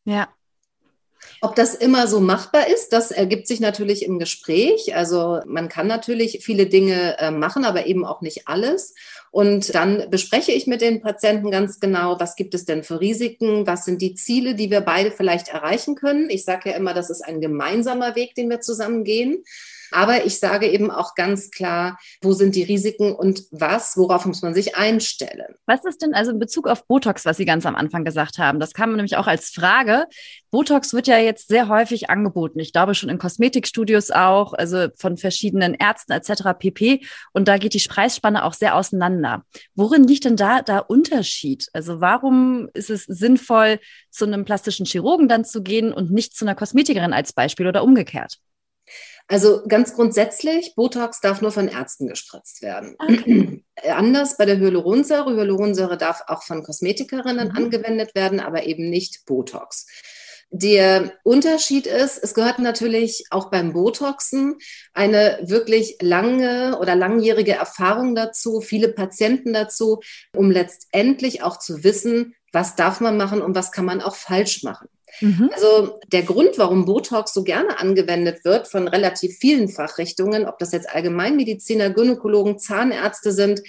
[0.06, 0.30] Ja,
[1.42, 4.96] ob das immer so machbar ist, das ergibt sich natürlich im Gespräch.
[4.96, 8.94] Also man kann natürlich viele Dinge äh, machen, aber eben auch nicht alles.
[9.32, 13.68] Und dann bespreche ich mit den Patienten ganz genau, was gibt es denn für Risiken,
[13.68, 16.30] was sind die Ziele, die wir beide vielleicht erreichen können.
[16.30, 19.44] Ich sage ja immer, das ist ein gemeinsamer Weg, den wir zusammen gehen.
[19.92, 24.42] Aber ich sage eben auch ganz klar, wo sind die Risiken und was, worauf muss
[24.42, 25.56] man sich einstellen.
[25.66, 28.60] Was ist denn also in Bezug auf Botox, was Sie ganz am Anfang gesagt haben?
[28.60, 30.06] Das kam nämlich auch als Frage.
[30.52, 32.60] Botox wird ja jetzt sehr häufig angeboten.
[32.60, 36.58] Ich glaube schon in Kosmetikstudios auch, also von verschiedenen Ärzten etc.
[36.58, 37.02] pp.
[37.34, 39.44] Und da geht die Preisspanne auch sehr auseinander.
[39.76, 41.68] Worin liegt denn da der Unterschied?
[41.74, 46.46] Also warum ist es sinnvoll, zu einem plastischen Chirurgen dann zu gehen und nicht zu
[46.46, 48.40] einer Kosmetikerin als Beispiel oder umgekehrt?
[49.30, 52.96] Also ganz grundsätzlich, Botox darf nur von Ärzten gespritzt werden.
[52.98, 53.64] Okay.
[53.88, 55.36] Anders bei der Hyaluronsäure.
[55.36, 57.56] Hyaluronsäure darf auch von Kosmetikerinnen mhm.
[57.56, 59.86] angewendet werden, aber eben nicht Botox.
[60.52, 64.58] Der Unterschied ist, es gehört natürlich auch beim Botoxen
[64.94, 70.00] eine wirklich lange oder langjährige Erfahrung dazu, viele Patienten dazu,
[70.36, 74.64] um letztendlich auch zu wissen, was darf man machen und was kann man auch falsch
[74.64, 74.88] machen.
[75.22, 75.50] Mhm.
[75.54, 80.72] Also der Grund, warum Botox so gerne angewendet wird von relativ vielen Fachrichtungen, ob das
[80.72, 83.62] jetzt Allgemeinmediziner, Gynäkologen, Zahnärzte sind,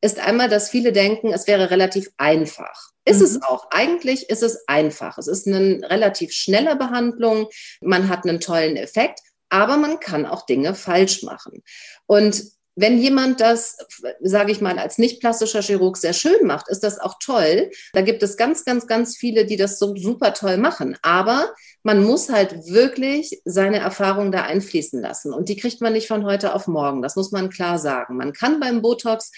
[0.00, 2.90] ist einmal, dass viele denken, es wäre relativ einfach.
[3.06, 3.24] Ist mhm.
[3.24, 3.70] es auch.
[3.70, 5.18] Eigentlich ist es einfach.
[5.18, 7.48] Es ist eine relativ schnelle Behandlung.
[7.80, 11.62] Man hat einen tollen Effekt, aber man kann auch Dinge falsch machen.
[12.06, 12.44] Und
[12.76, 13.78] wenn jemand das,
[14.20, 17.70] sage ich mal, als nicht plastischer Chirurg sehr schön macht, ist das auch toll.
[17.92, 20.96] Da gibt es ganz, ganz, ganz viele, die das so super toll machen.
[21.02, 25.32] Aber man muss halt wirklich seine Erfahrungen da einfließen lassen.
[25.32, 27.02] Und die kriegt man nicht von heute auf morgen.
[27.02, 28.16] Das muss man klar sagen.
[28.16, 29.30] Man kann beim Botox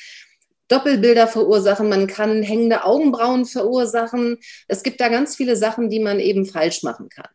[0.68, 4.38] Doppelbilder verursachen, man kann hängende Augenbrauen verursachen.
[4.66, 7.28] Es gibt da ganz viele Sachen, die man eben falsch machen kann.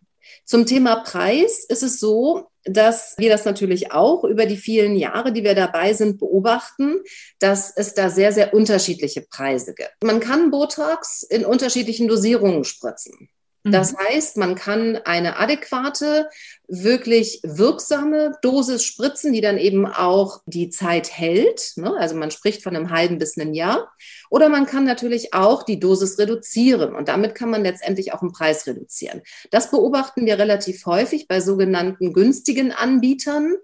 [0.43, 5.32] Zum Thema Preis ist es so, dass wir das natürlich auch über die vielen Jahre,
[5.32, 7.00] die wir dabei sind, beobachten,
[7.39, 9.95] dass es da sehr, sehr unterschiedliche Preise gibt.
[10.04, 13.30] Man kann Botox in unterschiedlichen Dosierungen spritzen.
[13.63, 13.97] Das mhm.
[13.97, 16.30] heißt, man kann eine adäquate,
[16.67, 21.74] wirklich wirksame Dosis spritzen, die dann eben auch die Zeit hält.
[21.76, 21.95] Ne?
[22.00, 23.91] Also man spricht von einem halben bis einem Jahr.
[24.30, 28.32] Oder man kann natürlich auch die Dosis reduzieren und damit kann man letztendlich auch den
[28.32, 29.21] Preis reduzieren.
[29.52, 33.56] Das beobachten wir relativ häufig bei sogenannten günstigen Anbietern,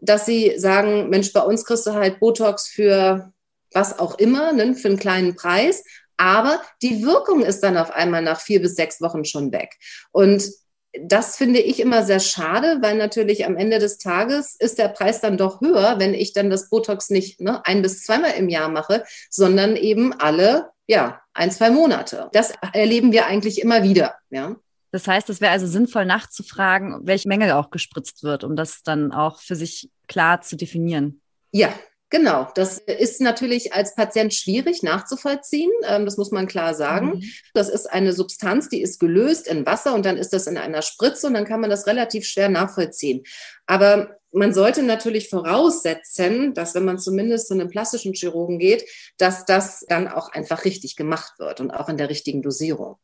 [0.00, 3.32] dass sie sagen, Mensch, bei uns kriegst du halt Botox für
[3.72, 5.84] was auch immer, ne, für einen kleinen Preis.
[6.20, 9.78] Aber die Wirkung ist dann auf einmal nach vier bis sechs Wochen schon weg.
[10.12, 10.44] Und
[10.92, 15.22] das finde ich immer sehr schade, weil natürlich am Ende des Tages ist der Preis
[15.22, 18.68] dann doch höher, wenn ich dann das Botox nicht ne, ein bis zweimal im Jahr
[18.68, 22.28] mache, sondern eben alle, ja, ein, zwei Monate.
[22.34, 24.56] Das erleben wir eigentlich immer wieder, ja.
[24.92, 29.12] Das heißt, es wäre also sinnvoll nachzufragen, welche Menge auch gespritzt wird, um das dann
[29.12, 31.22] auch für sich klar zu definieren.
[31.50, 31.72] Ja,
[32.10, 35.70] Genau, das ist natürlich als Patient schwierig nachzuvollziehen.
[35.86, 37.18] Ähm, das muss man klar sagen.
[37.18, 37.22] Mhm.
[37.54, 40.82] Das ist eine Substanz, die ist gelöst in Wasser und dann ist das in einer
[40.82, 43.22] Spritze und dann kann man das relativ schwer nachvollziehen.
[43.66, 48.84] Aber man sollte natürlich voraussetzen, dass wenn man zumindest zu einem plastischen Chirurgen geht,
[49.16, 52.96] dass das dann auch einfach richtig gemacht wird und auch in der richtigen Dosierung.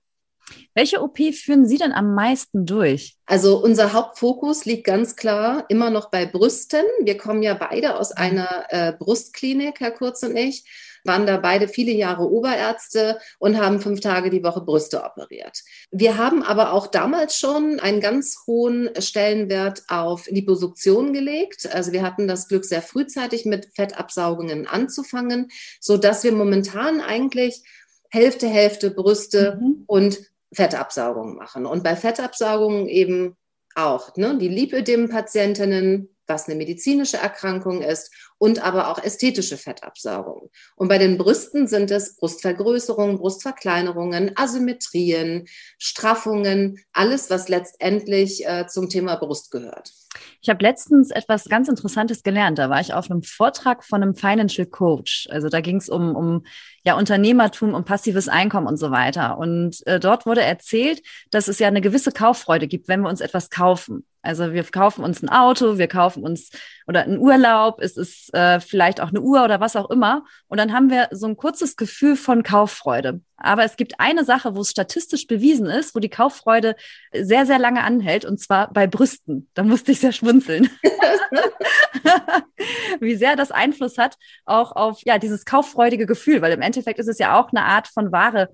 [0.74, 3.16] Welche OP führen Sie denn am meisten durch?
[3.26, 6.84] Also unser Hauptfokus liegt ganz klar immer noch bei Brüsten.
[7.02, 8.16] Wir kommen ja beide aus mhm.
[8.16, 10.64] einer äh, Brustklinik, Herr Kurz und ich,
[11.06, 15.62] waren da beide viele Jahre Oberärzte und haben fünf Tage die Woche Brüste operiert.
[15.90, 21.68] Wir haben aber auch damals schon einen ganz hohen Stellenwert auf Liposuktion gelegt.
[21.72, 25.48] Also wir hatten das Glück, sehr frühzeitig mit Fettabsaugungen anzufangen,
[25.80, 27.62] so dass wir momentan eigentlich
[28.10, 29.84] Hälfte, Hälfte Brüste mhm.
[29.86, 30.18] und
[30.52, 31.66] Fettabsaugung machen.
[31.66, 33.36] Und bei Fettabsaugungen eben
[33.74, 40.50] auch ne, die Lipödem-Patientinnen, was eine medizinische Erkrankung ist, und aber auch ästhetische Fettabsaugung.
[40.74, 45.46] Und bei den Brüsten sind es Brustvergrößerungen, Brustverkleinerungen, Asymmetrien,
[45.78, 49.92] Straffungen, alles, was letztendlich äh, zum Thema Brust gehört.
[50.40, 52.58] Ich habe letztens etwas ganz Interessantes gelernt.
[52.58, 55.28] Da war ich auf einem Vortrag von einem Financial Coach.
[55.30, 56.44] Also da ging es um, um
[56.84, 59.38] ja, Unternehmertum, um passives Einkommen und so weiter.
[59.38, 63.20] Und äh, dort wurde erzählt, dass es ja eine gewisse Kauffreude gibt, wenn wir uns
[63.20, 64.04] etwas kaufen.
[64.22, 66.50] Also wir kaufen uns ein Auto, wir kaufen uns
[66.86, 70.24] oder einen Urlaub, es ist äh, vielleicht auch eine Uhr oder was auch immer.
[70.48, 73.20] Und dann haben wir so ein kurzes Gefühl von Kauffreude.
[73.36, 76.76] Aber es gibt eine Sache, wo es statistisch bewiesen ist, wo die Kauffreude
[77.12, 79.48] sehr, sehr lange anhält, und zwar bei Brüsten.
[79.54, 80.70] Da musste ich sehr schmunzeln.
[83.00, 87.08] Wie sehr das Einfluss hat auch auf ja dieses kauffreudige Gefühl, weil im Endeffekt ist
[87.08, 88.48] es ja auch eine Art von Ware,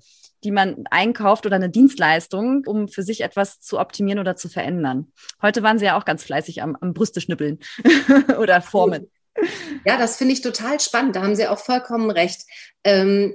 [0.44, 5.12] die man einkauft oder eine Dienstleistung, um für sich etwas zu optimieren oder zu verändern.
[5.40, 7.58] Heute waren Sie ja auch ganz fleißig am, am Brüste schnippeln
[8.38, 9.10] oder formen.
[9.84, 11.16] Ja, das finde ich total spannend.
[11.16, 12.42] Da haben Sie auch vollkommen recht.
[12.84, 13.34] Ähm,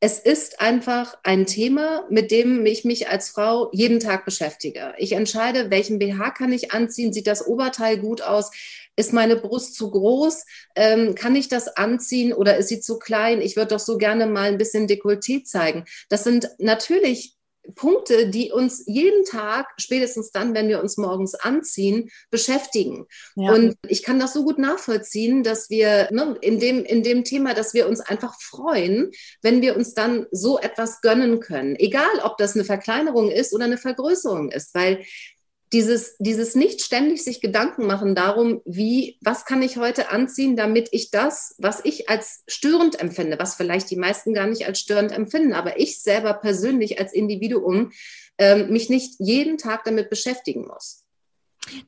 [0.00, 4.94] es ist einfach ein Thema, mit dem ich mich als Frau jeden Tag beschäftige.
[4.98, 8.50] Ich entscheide, welchen BH kann ich anziehen, sieht das Oberteil gut aus,
[8.96, 13.40] ist meine Brust zu groß, ähm, kann ich das anziehen oder ist sie zu klein?
[13.40, 15.84] Ich würde doch so gerne mal ein bisschen Dekolleté zeigen.
[16.08, 17.35] Das sind natürlich
[17.74, 23.06] Punkte, die uns jeden Tag, spätestens dann, wenn wir uns morgens anziehen, beschäftigen.
[23.34, 23.52] Ja.
[23.52, 27.54] Und ich kann das so gut nachvollziehen, dass wir ne, in, dem, in dem Thema,
[27.54, 29.10] dass wir uns einfach freuen,
[29.42, 31.76] wenn wir uns dann so etwas gönnen können.
[31.76, 35.04] Egal, ob das eine Verkleinerung ist oder eine Vergrößerung ist, weil
[35.72, 40.88] dieses, dieses nicht ständig sich Gedanken machen darum, wie, was kann ich heute anziehen, damit
[40.92, 45.12] ich das, was ich als störend empfinde, was vielleicht die meisten gar nicht als störend
[45.12, 47.90] empfinden, aber ich selber persönlich als Individuum
[48.38, 51.02] äh, mich nicht jeden Tag damit beschäftigen muss.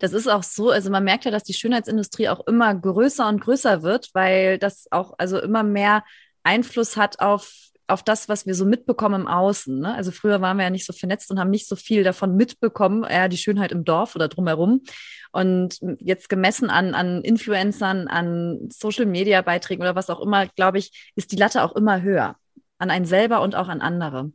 [0.00, 3.40] Das ist auch so, also man merkt ja, dass die Schönheitsindustrie auch immer größer und
[3.40, 6.04] größer wird, weil das auch also immer mehr
[6.42, 9.80] Einfluss hat auf auf das, was wir so mitbekommen im Außen.
[9.80, 9.94] Ne?
[9.94, 13.04] Also früher waren wir ja nicht so vernetzt und haben nicht so viel davon mitbekommen,
[13.08, 14.82] ja, die Schönheit im Dorf oder drumherum.
[15.32, 21.32] Und jetzt gemessen an, an Influencern, an Social-Media-Beiträgen oder was auch immer, glaube ich, ist
[21.32, 22.36] die Latte auch immer höher.
[22.78, 24.32] An einen selber und auch an andere.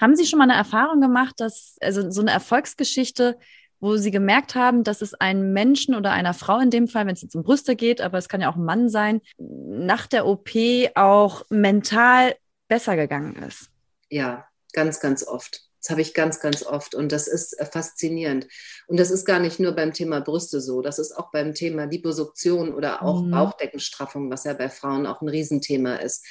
[0.00, 3.38] Haben Sie schon mal eine Erfahrung gemacht, dass, also so eine Erfolgsgeschichte,
[3.80, 7.14] wo Sie gemerkt haben, dass es einem Menschen oder einer Frau in dem Fall, wenn
[7.14, 10.26] es jetzt um Brüste geht, aber es kann ja auch ein Mann sein, nach der
[10.26, 10.50] OP
[10.94, 12.34] auch mental
[12.70, 13.68] besser gegangen ist.
[14.08, 15.62] Ja, ganz, ganz oft.
[15.82, 18.46] Das habe ich ganz, ganz oft und das ist äh, faszinierend.
[18.86, 21.84] Und das ist gar nicht nur beim Thema Brüste so, das ist auch beim Thema
[21.84, 23.30] Liposuktion oder auch mhm.
[23.30, 26.24] Bauchdeckenstraffung, was ja bei Frauen auch ein Riesenthema ist.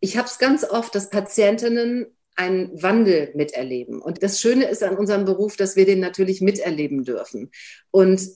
[0.00, 4.02] Ich habe es ganz oft, dass Patientinnen einen Wandel miterleben.
[4.02, 7.52] Und das Schöne ist an unserem Beruf, dass wir den natürlich miterleben dürfen.
[7.90, 8.28] Und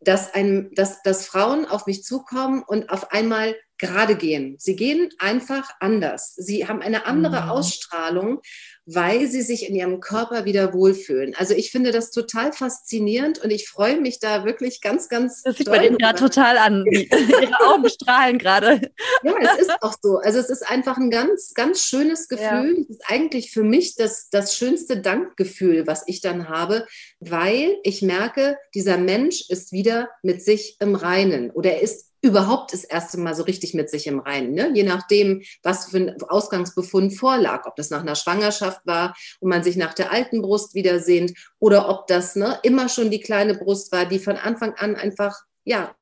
[0.00, 4.56] dass, ein, dass, dass Frauen auf mich zukommen und auf einmal gerade gehen.
[4.58, 6.34] Sie gehen einfach anders.
[6.36, 7.48] Sie haben eine andere mhm.
[7.50, 8.40] Ausstrahlung,
[8.86, 11.34] weil sie sich in ihrem Körper wieder wohlfühlen.
[11.36, 15.42] Also ich finde das total faszinierend und ich freue mich da wirklich ganz, ganz.
[15.42, 16.84] Das sieht man Ihnen gerade total an.
[16.90, 18.80] Ihre Augen strahlen gerade.
[19.24, 20.18] Ja, es ist auch so.
[20.18, 22.76] Also es ist einfach ein ganz, ganz schönes Gefühl.
[22.76, 22.82] Ja.
[22.82, 26.86] Es ist eigentlich für mich das, das schönste Dankgefühl, was ich dann habe,
[27.18, 32.72] weil ich merke, dieser Mensch ist wieder mit sich im Reinen oder er ist überhaupt
[32.72, 34.52] das erste Mal so richtig mit sich im Reinen.
[34.52, 34.70] Ne?
[34.74, 39.62] Je nachdem, was für ein Ausgangsbefund vorlag, ob das nach einer Schwangerschaft war und man
[39.62, 43.92] sich nach der alten Brust wiedersehnt oder ob das ne, immer schon die kleine Brust
[43.92, 45.34] war, die von Anfang an einfach,
[45.64, 45.94] ja,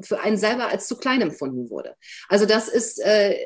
[0.00, 1.96] für einen selber als zu klein empfunden wurde.
[2.28, 3.36] Also das ist, äh,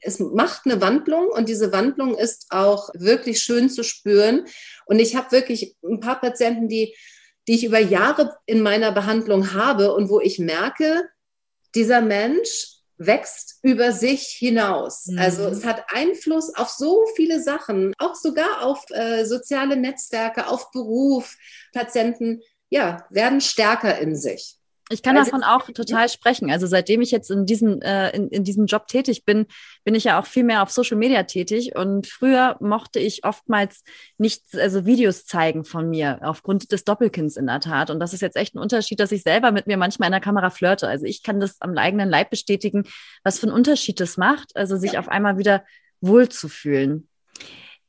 [0.00, 4.46] es macht eine Wandlung und diese Wandlung ist auch wirklich schön zu spüren.
[4.86, 6.96] Und ich habe wirklich ein paar Patienten, die,
[7.46, 11.04] die ich über Jahre in meiner Behandlung habe und wo ich merke,
[11.76, 15.06] dieser Mensch wächst über sich hinaus.
[15.06, 15.18] Mhm.
[15.18, 20.70] Also es hat Einfluss auf so viele Sachen, auch sogar auf äh, soziale Netzwerke, auf
[20.70, 21.36] Beruf.
[21.72, 24.56] Patienten ja, werden stärker in sich.
[24.88, 26.48] Ich kann davon auch total sprechen.
[26.48, 29.46] Also seitdem ich jetzt in diesem, äh, in, in diesem Job tätig bin,
[29.84, 31.74] bin ich ja auch viel mehr auf Social Media tätig.
[31.74, 33.82] Und früher mochte ich oftmals
[34.16, 37.90] nicht, also Videos zeigen von mir, aufgrund des Doppelkinds in der Tat.
[37.90, 40.20] Und das ist jetzt echt ein Unterschied, dass ich selber mit mir manchmal in der
[40.20, 40.86] Kamera flirte.
[40.86, 42.84] Also ich kann das am eigenen Leib bestätigen,
[43.24, 45.00] was für einen Unterschied das macht, also sich ja.
[45.00, 45.64] auf einmal wieder
[46.00, 47.08] wohlzufühlen.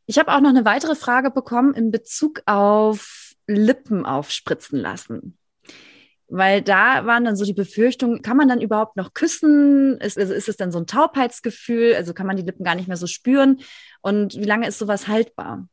[0.07, 5.37] Ich habe auch noch eine weitere Frage bekommen in Bezug auf Lippen aufspritzen lassen.
[6.29, 9.97] Weil da waren dann so die Befürchtungen, kann man dann überhaupt noch küssen?
[9.99, 11.95] Ist, also ist es dann so ein Taubheitsgefühl?
[11.95, 13.61] Also kann man die Lippen gar nicht mehr so spüren?
[14.01, 15.67] Und wie lange ist sowas haltbar?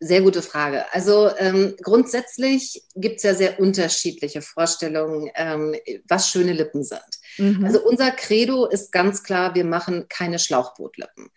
[0.00, 0.84] Sehr gute Frage.
[0.92, 5.74] Also ähm, grundsätzlich gibt es ja sehr unterschiedliche Vorstellungen, ähm,
[6.08, 7.00] was schöne Lippen sind.
[7.38, 7.64] Mhm.
[7.64, 11.30] Also unser Credo ist ganz klar, wir machen keine Schlauchbootlippen.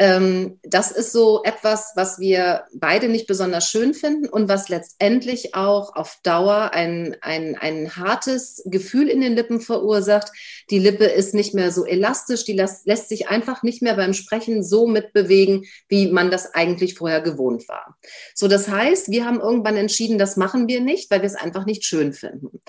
[0.00, 5.54] Ähm, das ist so etwas, was wir beide nicht besonders schön finden und was letztendlich
[5.54, 10.32] auch auf Dauer ein, ein, ein hartes Gefühl in den Lippen verursacht.
[10.70, 14.14] Die Lippe ist nicht mehr so elastisch, die lässt, lässt sich einfach nicht mehr beim
[14.14, 17.98] Sprechen so mitbewegen, wie man das eigentlich vorher gewohnt war.
[18.34, 21.66] So, das heißt, wir haben irgendwann entschieden, das machen wir nicht, weil wir es einfach
[21.66, 22.62] nicht schön finden.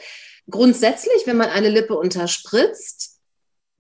[0.49, 3.10] Grundsätzlich, wenn man eine Lippe unterspritzt,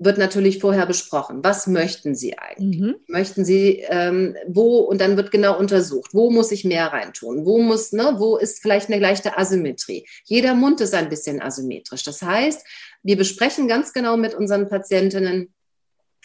[0.03, 1.43] wird natürlich vorher besprochen.
[1.43, 2.79] Was möchten Sie eigentlich?
[2.79, 2.95] Mhm.
[3.07, 4.79] Möchten Sie ähm, wo?
[4.79, 7.45] Und dann wird genau untersucht, wo muss ich mehr reintun?
[7.45, 10.07] Wo muss, ne, wo ist vielleicht eine leichte Asymmetrie?
[10.25, 12.03] Jeder Mund ist ein bisschen asymmetrisch.
[12.03, 12.65] Das heißt,
[13.03, 15.53] wir besprechen ganz genau mit unseren Patientinnen,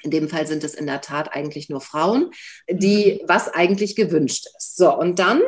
[0.02, 2.30] in dem Fall sind es in der Tat eigentlich nur Frauen,
[2.70, 3.28] die, mhm.
[3.28, 4.76] was eigentlich gewünscht ist.
[4.76, 5.42] So, und dann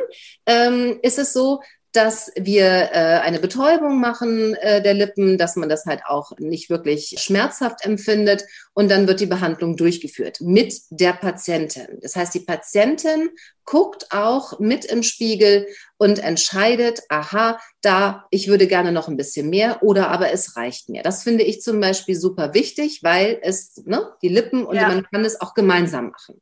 [0.45, 1.61] ähm, ist es so,
[1.91, 6.69] dass wir äh, eine Betäubung machen äh, der Lippen, dass man das halt auch nicht
[6.69, 11.99] wirklich schmerzhaft empfindet und dann wird die Behandlung durchgeführt mit der Patientin.
[12.01, 13.29] Das heißt, die Patientin
[13.65, 15.67] guckt auch mit im Spiegel
[15.99, 20.87] und entscheidet, aha, da, ich würde gerne noch ein bisschen mehr oder aber es reicht
[20.87, 21.03] mir.
[21.03, 24.87] Das finde ich zum Beispiel super wichtig, weil es, ne, die Lippen und ja.
[24.87, 26.41] man kann es auch gemeinsam machen.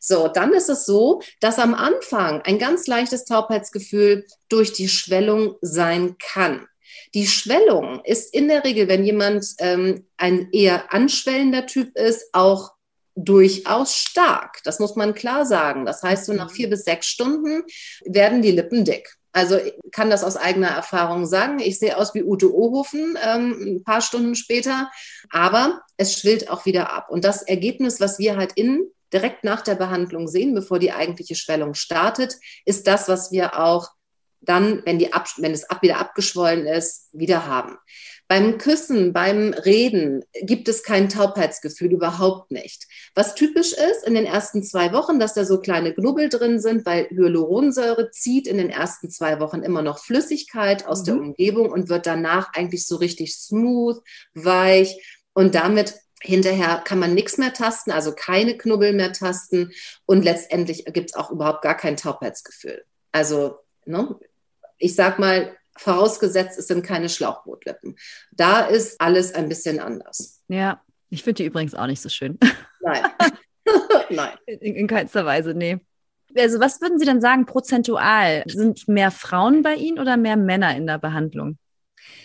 [0.00, 5.54] So, dann ist es so, dass am Anfang ein ganz leichtes Taubheitsgefühl durch die Schwellung
[5.62, 6.66] sein kann.
[7.14, 12.72] Die Schwellung ist in der Regel, wenn jemand ähm, ein eher anschwellender Typ ist, auch
[13.16, 14.60] durchaus stark.
[14.64, 15.86] Das muss man klar sagen.
[15.86, 17.64] Das heißt, so nach vier bis sechs Stunden
[18.04, 19.16] werden die Lippen dick.
[19.32, 21.58] Also ich kann das aus eigener Erfahrung sagen.
[21.58, 24.90] Ich sehe aus wie Ute Ohofen ähm, ein paar Stunden später,
[25.30, 27.10] aber es schwillt auch wieder ab.
[27.10, 31.34] Und das Ergebnis, was wir halt in direkt nach der Behandlung sehen, bevor die eigentliche
[31.34, 33.90] Schwellung startet, ist das, was wir auch
[34.40, 37.76] dann, wenn, die ab, wenn es ab, wieder abgeschwollen ist, wieder haben.
[38.28, 42.86] Beim Küssen, beim Reden gibt es kein Taubheitsgefühl, überhaupt nicht.
[43.14, 46.84] Was typisch ist in den ersten zwei Wochen, dass da so kleine Knubbel drin sind,
[46.84, 51.04] weil Hyaluronsäure zieht in den ersten zwei Wochen immer noch Flüssigkeit aus mhm.
[51.04, 53.98] der Umgebung und wird danach eigentlich so richtig smooth,
[54.34, 55.00] weich
[55.32, 59.72] und damit Hinterher kann man nichts mehr tasten, also keine Knubbel mehr tasten
[60.06, 62.84] und letztendlich gibt es auch überhaupt gar kein Taubheitsgefühl.
[63.12, 64.18] Also, ne,
[64.78, 67.96] ich sag mal, vorausgesetzt, es sind keine Schlauchbootlippen.
[68.32, 70.42] Da ist alles ein bisschen anders.
[70.48, 72.38] Ja, ich finde die übrigens auch nicht so schön.
[72.80, 73.04] Nein.
[74.10, 74.36] Nein.
[74.46, 75.78] In, in keinster Weise, nee.
[76.36, 78.44] Also, was würden Sie denn sagen, prozentual?
[78.46, 81.58] Sind mehr Frauen bei Ihnen oder mehr Männer in der Behandlung?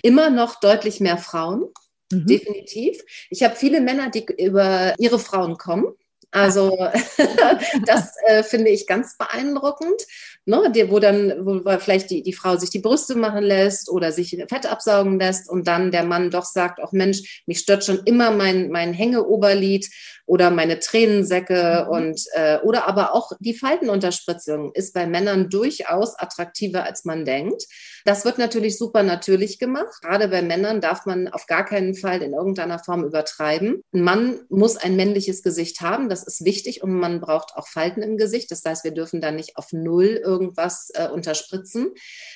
[0.04, 1.66] Immer noch deutlich mehr Frauen.
[2.12, 2.26] Mhm.
[2.26, 3.02] Definitiv.
[3.30, 5.94] Ich habe viele Männer, die über ihre Frauen kommen.
[6.32, 6.78] Also
[7.86, 10.02] das äh, finde ich ganz beeindruckend,
[10.46, 10.58] ne?
[10.90, 14.66] Wo dann, wo vielleicht die, die Frau sich die Brüste machen lässt oder sich Fett
[14.66, 18.70] absaugen lässt und dann der Mann doch sagt, auch Mensch, mich stört schon immer mein,
[18.70, 19.88] mein Hängeoberlid
[20.32, 21.92] oder meine Tränensäcke mhm.
[21.92, 27.66] und äh, oder aber auch die Faltenunterspritzung ist bei Männern durchaus attraktiver, als man denkt.
[28.06, 29.94] Das wird natürlich super natürlich gemacht.
[30.02, 33.84] Gerade bei Männern darf man auf gar keinen Fall in irgendeiner Form übertreiben.
[33.94, 38.02] Ein Mann muss ein männliches Gesicht haben, das ist wichtig und man braucht auch Falten
[38.02, 38.52] im Gesicht.
[38.52, 41.92] Das heißt, wir dürfen da nicht auf Null irgendwas äh, unterspritzen.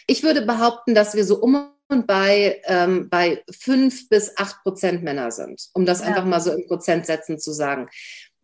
[0.05, 5.31] Ich würde behaupten, dass wir so um bei, ähm, bei fünf bis acht Prozent Männer
[5.31, 6.08] sind, um das ja.
[6.08, 7.88] einfach mal so in Prozentsätzen zu sagen.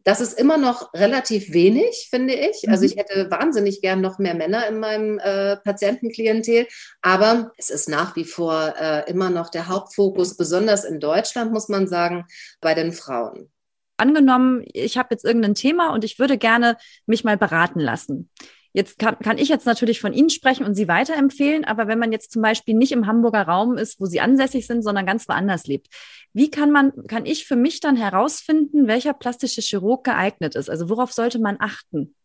[0.04, 2.68] Das ist immer noch relativ wenig, finde ich.
[2.70, 2.90] Also mhm.
[2.90, 6.68] ich hätte wahnsinnig gern noch mehr Männer in meinem äh, Patientenklientel,
[7.04, 11.70] aber es ist nach wie vor äh, immer noch der Hauptfokus, besonders in Deutschland, muss
[11.70, 12.26] man sagen,
[12.62, 13.52] bei den Frauen.
[13.98, 18.32] Angenommen, ich habe jetzt irgendein Thema und ich würde gerne mich mal beraten lassen
[18.74, 22.12] Jetzt kann, kann ich jetzt natürlich von Ihnen sprechen und Sie weiterempfehlen, aber wenn man
[22.12, 25.68] jetzt zum Beispiel nicht im Hamburger Raum ist, wo Sie ansässig sind, sondern ganz woanders
[25.68, 25.88] lebt,
[26.34, 30.70] wie kann man, kann ich für mich dann herausfinden, welcher plastische Chirurg geeignet ist?
[30.70, 32.16] Also worauf sollte man achten?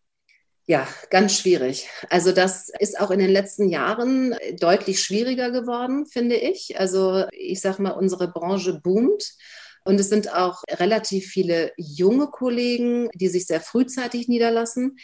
[0.68, 1.88] Ja, ganz schwierig.
[2.10, 6.78] Also das ist auch in den letzten Jahren deutlich schwieriger geworden, finde ich.
[6.78, 9.32] Also ich sage mal, unsere Branche boomt.
[9.84, 14.96] Und es sind auch relativ viele junge Kollegen, die sich sehr frühzeitig niederlassen.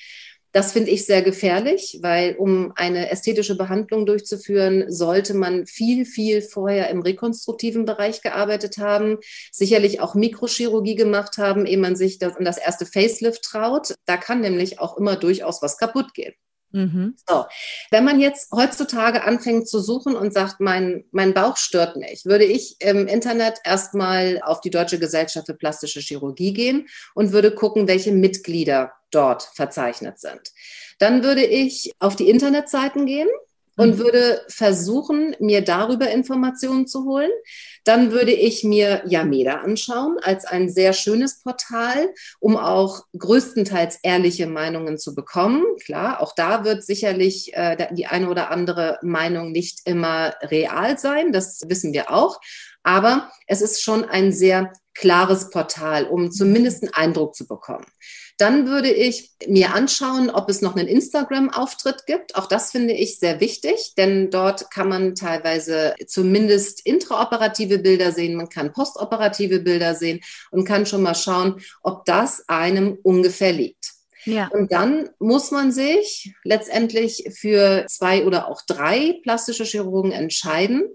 [0.52, 6.42] Das finde ich sehr gefährlich, weil um eine ästhetische Behandlung durchzuführen, sollte man viel, viel
[6.42, 9.18] vorher im rekonstruktiven Bereich gearbeitet haben,
[9.50, 13.94] sicherlich auch Mikrochirurgie gemacht haben, ehe man sich das, an das erste Facelift traut.
[14.04, 16.34] Da kann nämlich auch immer durchaus was kaputt gehen.
[16.72, 17.14] Mhm.
[17.28, 17.44] So,
[17.90, 22.44] wenn man jetzt heutzutage anfängt zu suchen und sagt, mein, mein Bauch stört mich, würde
[22.44, 27.88] ich im Internet erstmal auf die Deutsche Gesellschaft für plastische Chirurgie gehen und würde gucken,
[27.88, 30.52] welche Mitglieder dort verzeichnet sind.
[30.98, 33.28] Dann würde ich auf die Internetseiten gehen
[33.82, 33.98] und mhm.
[33.98, 37.30] würde versuchen, mir darüber Informationen zu holen.
[37.84, 44.46] Dann würde ich mir Yameda anschauen als ein sehr schönes Portal, um auch größtenteils ehrliche
[44.46, 45.64] Meinungen zu bekommen.
[45.84, 51.32] Klar, auch da wird sicherlich äh, die eine oder andere Meinung nicht immer real sein,
[51.32, 52.40] das wissen wir auch.
[52.84, 57.86] Aber es ist schon ein sehr klares Portal, um zumindest einen Eindruck zu bekommen.
[58.42, 62.34] Dann würde ich mir anschauen, ob es noch einen Instagram-Auftritt gibt.
[62.34, 68.34] Auch das finde ich sehr wichtig, denn dort kann man teilweise zumindest intraoperative Bilder sehen,
[68.34, 73.92] man kann postoperative Bilder sehen und kann schon mal schauen, ob das einem ungefähr liegt.
[74.24, 74.48] Ja.
[74.48, 80.88] Und dann muss man sich letztendlich für zwei oder auch drei plastische Chirurgen entscheiden.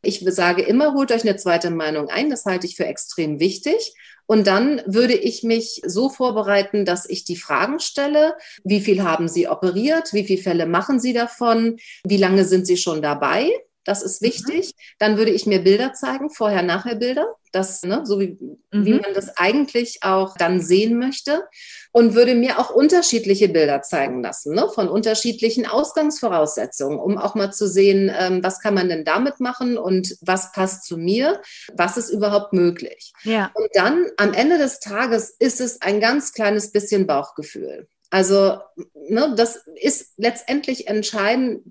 [0.00, 2.30] Ich sage immer, holt euch eine zweite Meinung ein.
[2.30, 3.92] Das halte ich für extrem wichtig.
[4.26, 8.34] Und dann würde ich mich so vorbereiten, dass ich die Fragen stelle.
[8.62, 10.12] Wie viel haben Sie operiert?
[10.12, 11.76] Wie viele Fälle machen Sie davon?
[12.04, 13.50] Wie lange sind Sie schon dabei?
[13.84, 14.26] Das ist mhm.
[14.26, 14.66] wichtig.
[14.66, 14.80] Mhm.
[14.98, 18.36] Dann würde ich mir Bilder zeigen, vorher-nachher-Bilder, das, ne, so wie,
[18.72, 18.84] mhm.
[18.84, 21.44] wie man das eigentlich auch dann sehen möchte.
[21.92, 27.52] Und würde mir auch unterschiedliche Bilder zeigen lassen, ne, von unterschiedlichen Ausgangsvoraussetzungen, um auch mal
[27.52, 31.40] zu sehen, ähm, was kann man denn damit machen und was passt zu mir,
[31.72, 33.12] was ist überhaupt möglich.
[33.22, 33.52] Ja.
[33.54, 37.86] Und dann am Ende des Tages ist es ein ganz kleines bisschen Bauchgefühl.
[38.10, 38.58] Also
[38.94, 41.62] ne, das ist letztendlich entscheidend,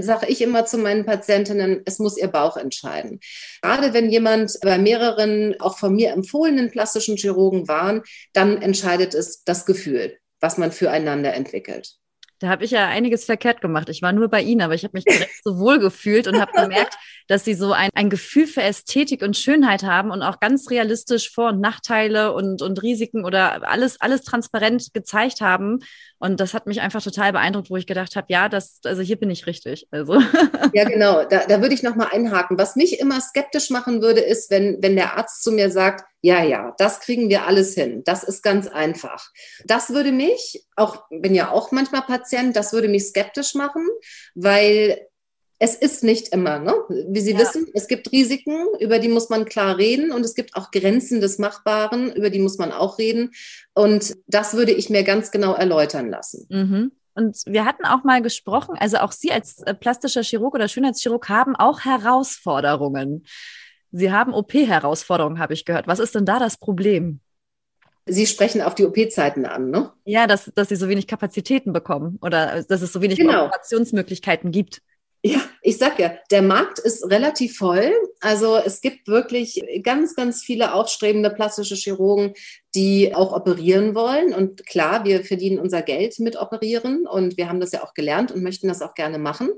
[0.00, 3.20] sage ich immer zu meinen Patientinnen, es muss ihr Bauch entscheiden.
[3.62, 8.02] Gerade wenn jemand bei mehreren auch von mir empfohlenen plastischen Chirurgen waren,
[8.32, 11.99] dann entscheidet es das Gefühl, was man füreinander entwickelt.
[12.40, 13.90] Da habe ich ja einiges verkehrt gemacht.
[13.90, 16.52] Ich war nur bei Ihnen, aber ich habe mich direkt so wohl gefühlt und habe
[16.52, 16.94] gemerkt,
[17.28, 21.30] dass Sie so ein, ein Gefühl für Ästhetik und Schönheit haben und auch ganz realistisch
[21.30, 25.80] Vor- und Nachteile und, und Risiken oder alles, alles transparent gezeigt haben.
[26.18, 29.16] Und das hat mich einfach total beeindruckt, wo ich gedacht habe, ja, das, also hier
[29.16, 29.86] bin ich richtig.
[29.90, 30.20] Also.
[30.72, 31.24] Ja, genau.
[31.24, 32.56] Da, da würde ich nochmal einhaken.
[32.56, 36.42] Was mich immer skeptisch machen würde, ist, wenn, wenn der Arzt zu mir sagt, ja,
[36.42, 38.02] ja, das kriegen wir alles hin.
[38.04, 39.30] Das ist ganz einfach.
[39.64, 43.86] Das würde mich, auch bin ja auch manchmal Patient, das würde mich skeptisch machen,
[44.34, 45.06] weil
[45.62, 46.74] es ist nicht immer, ne?
[46.88, 47.38] wie Sie ja.
[47.38, 51.20] wissen, es gibt Risiken, über die muss man klar reden und es gibt auch Grenzen
[51.20, 53.32] des Machbaren, über die muss man auch reden.
[53.74, 56.46] Und das würde ich mir ganz genau erläutern lassen.
[56.48, 56.92] Mhm.
[57.14, 61.28] Und wir hatten auch mal gesprochen, also auch Sie als äh, plastischer Chirurg oder Schönheitschirurg
[61.28, 63.26] haben auch Herausforderungen.
[63.92, 65.86] Sie haben OP-Herausforderungen, habe ich gehört.
[65.86, 67.20] Was ist denn da das Problem?
[68.06, 69.92] Sie sprechen auf die OP-Zeiten an, ne?
[70.04, 73.46] Ja, dass, dass Sie so wenig Kapazitäten bekommen oder dass es so wenig genau.
[73.46, 74.82] Operationsmöglichkeiten gibt.
[75.22, 77.92] Ja, ich sag ja, der Markt ist relativ voll.
[78.20, 82.32] Also es gibt wirklich ganz, ganz viele aufstrebende plastische Chirurgen,
[82.74, 84.32] die auch operieren wollen.
[84.32, 88.32] Und klar, wir verdienen unser Geld mit Operieren und wir haben das ja auch gelernt
[88.32, 89.50] und möchten das auch gerne machen.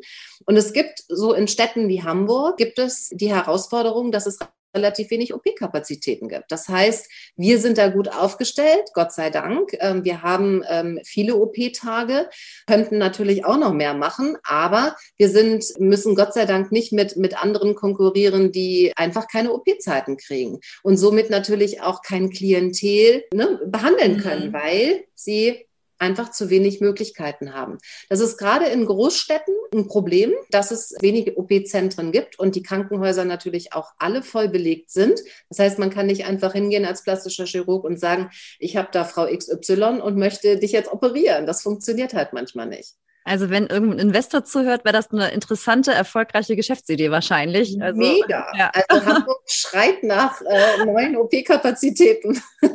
[0.47, 4.39] Und es gibt so in Städten wie Hamburg, gibt es die Herausforderung, dass es
[4.75, 6.51] relativ wenig OP-Kapazitäten gibt.
[6.51, 9.77] Das heißt, wir sind da gut aufgestellt, Gott sei Dank.
[9.81, 12.29] Ähm, wir haben ähm, viele OP-Tage,
[12.67, 17.17] könnten natürlich auch noch mehr machen, aber wir sind, müssen Gott sei Dank nicht mit,
[17.17, 23.61] mit anderen konkurrieren, die einfach keine OP-Zeiten kriegen und somit natürlich auch kein Klientel ne,
[23.67, 24.53] behandeln können, mhm.
[24.53, 25.67] weil sie
[26.03, 27.79] einfach zu wenig Möglichkeiten haben.
[28.09, 33.25] Das ist gerade in Großstädten ein Problem, dass es wenige OP-Zentren gibt und die Krankenhäuser
[33.25, 35.21] natürlich auch alle voll belegt sind.
[35.49, 39.05] Das heißt, man kann nicht einfach hingehen als plastischer Chirurg und sagen, ich habe da
[39.05, 41.47] Frau XY und möchte dich jetzt operieren.
[41.47, 42.95] Das funktioniert halt manchmal nicht.
[43.25, 47.81] Also wenn irgendein Investor zuhört, wäre das eine interessante, erfolgreiche Geschäftsidee wahrscheinlich.
[47.81, 48.49] Also, Mega.
[48.59, 48.73] Ja.
[48.89, 52.43] Also Hamburg schreit nach äh, neuen OP-Kapazitäten.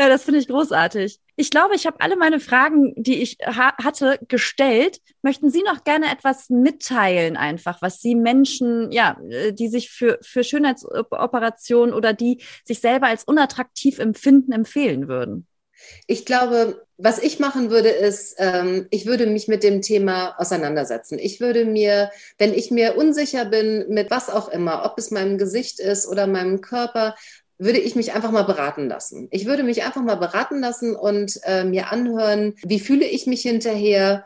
[0.00, 1.20] Ja, das finde ich großartig.
[1.36, 5.00] Ich glaube, ich habe alle meine Fragen, die ich ha hatte, gestellt.
[5.22, 10.18] Möchten Sie noch gerne etwas mitteilen, einfach, was Sie Menschen, ja, äh, die sich für,
[10.22, 15.46] für Schönheitsoperationen oder die sich selber als unattraktiv empfinden, empfehlen würden?
[16.06, 21.18] Ich glaube, was ich machen würde, ist, ähm, ich würde mich mit dem Thema auseinandersetzen.
[21.18, 25.38] Ich würde mir, wenn ich mir unsicher bin, mit was auch immer, ob es meinem
[25.38, 27.14] Gesicht ist oder meinem Körper,
[27.58, 29.28] würde ich mich einfach mal beraten lassen.
[29.30, 33.42] Ich würde mich einfach mal beraten lassen und äh, mir anhören, wie fühle ich mich
[33.42, 34.24] hinterher?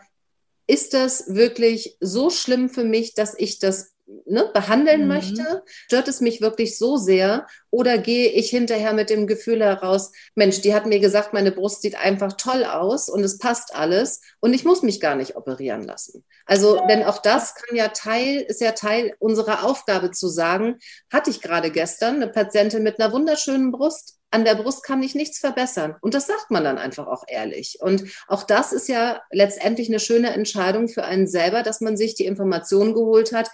[0.66, 3.92] Ist das wirklich so schlimm für mich, dass ich das
[4.24, 5.08] ne, behandeln mhm.
[5.08, 5.62] möchte?
[5.86, 7.46] Stört es mich wirklich so sehr?
[7.70, 11.82] Oder gehe ich hinterher mit dem Gefühl heraus, Mensch, die hat mir gesagt, meine Brust
[11.82, 15.82] sieht einfach toll aus und es passt alles und ich muss mich gar nicht operieren
[15.82, 16.24] lassen.
[16.46, 20.78] Also, denn auch das kann ja Teil, ist ja Teil unserer Aufgabe zu sagen,
[21.12, 25.14] hatte ich gerade gestern eine Patientin mit einer wunderschönen Brust, an der Brust kann ich
[25.14, 25.96] nichts verbessern.
[26.00, 27.78] Und das sagt man dann einfach auch ehrlich.
[27.80, 32.14] Und auch das ist ja letztendlich eine schöne Entscheidung für einen selber, dass man sich
[32.14, 33.50] die Information geholt hat,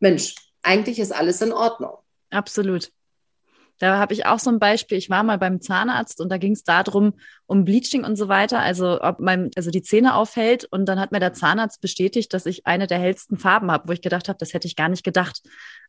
[0.00, 1.96] Mensch, eigentlich ist alles in Ordnung.
[2.30, 2.90] Absolut.
[3.80, 4.98] Da habe ich auch so ein Beispiel.
[4.98, 7.14] Ich war mal beim Zahnarzt und da ging es darum,
[7.46, 10.66] um Bleaching und so weiter, also ob man also die Zähne aufhält.
[10.66, 13.92] Und dann hat mir der Zahnarzt bestätigt, dass ich eine der hellsten Farben habe, wo
[13.92, 15.40] ich gedacht habe, das hätte ich gar nicht gedacht.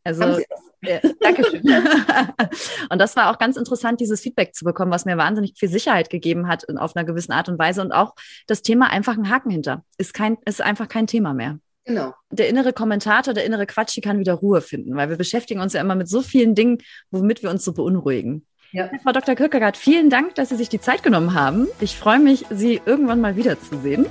[0.05, 0.39] Also
[0.84, 1.64] äh, Dankeschön.
[2.89, 6.09] und das war auch ganz interessant, dieses Feedback zu bekommen, was mir wahnsinnig viel Sicherheit
[6.09, 7.82] gegeben hat auf einer gewissen Art und Weise.
[7.82, 8.16] Und auch
[8.47, 9.84] das Thema einfach ein Haken hinter.
[9.97, 11.59] Ist kein, ist einfach kein Thema mehr.
[11.86, 12.13] Genau.
[12.29, 15.82] Der innere Kommentator, der innere Quatschi kann wieder Ruhe finden, weil wir beschäftigen uns ja
[15.82, 16.77] immer mit so vielen Dingen,
[17.09, 18.45] womit wir uns so beunruhigen.
[18.73, 18.89] Ja.
[19.03, 19.36] Frau Dr.
[19.36, 21.67] Kürkegaard, vielen Dank, dass Sie sich die Zeit genommen haben.
[21.82, 24.05] Ich freue mich, Sie irgendwann mal wiederzusehen.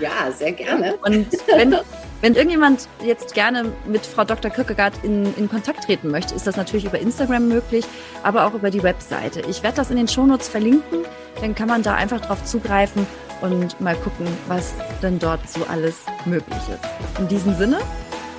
[0.00, 0.96] Ja, sehr gerne.
[1.02, 1.74] Und wenn,
[2.20, 4.50] wenn irgendjemand jetzt gerne mit Frau Dr.
[4.50, 7.86] Kürkegaard in, in Kontakt treten möchte, ist das natürlich über Instagram möglich,
[8.22, 9.40] aber auch über die Webseite.
[9.48, 11.06] Ich werde das in den Shownotes verlinken,
[11.40, 13.06] dann kann man da einfach drauf zugreifen
[13.42, 14.72] und mal gucken, was
[15.02, 17.20] denn dort so alles möglich ist.
[17.20, 17.78] In diesem Sinne,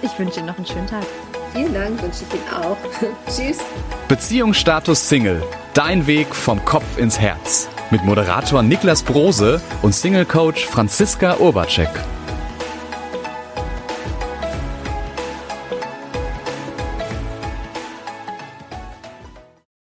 [0.01, 1.03] ich wünsche Ihnen noch einen schönen Tag.
[1.53, 2.77] Vielen Dank, wünsche ich Ihnen auch.
[3.27, 3.59] Tschüss.
[4.07, 5.43] Beziehungsstatus Single.
[5.73, 7.69] Dein Weg vom Kopf ins Herz.
[7.91, 11.89] Mit Moderator Niklas Brose und Single Coach Franziska Urbacek.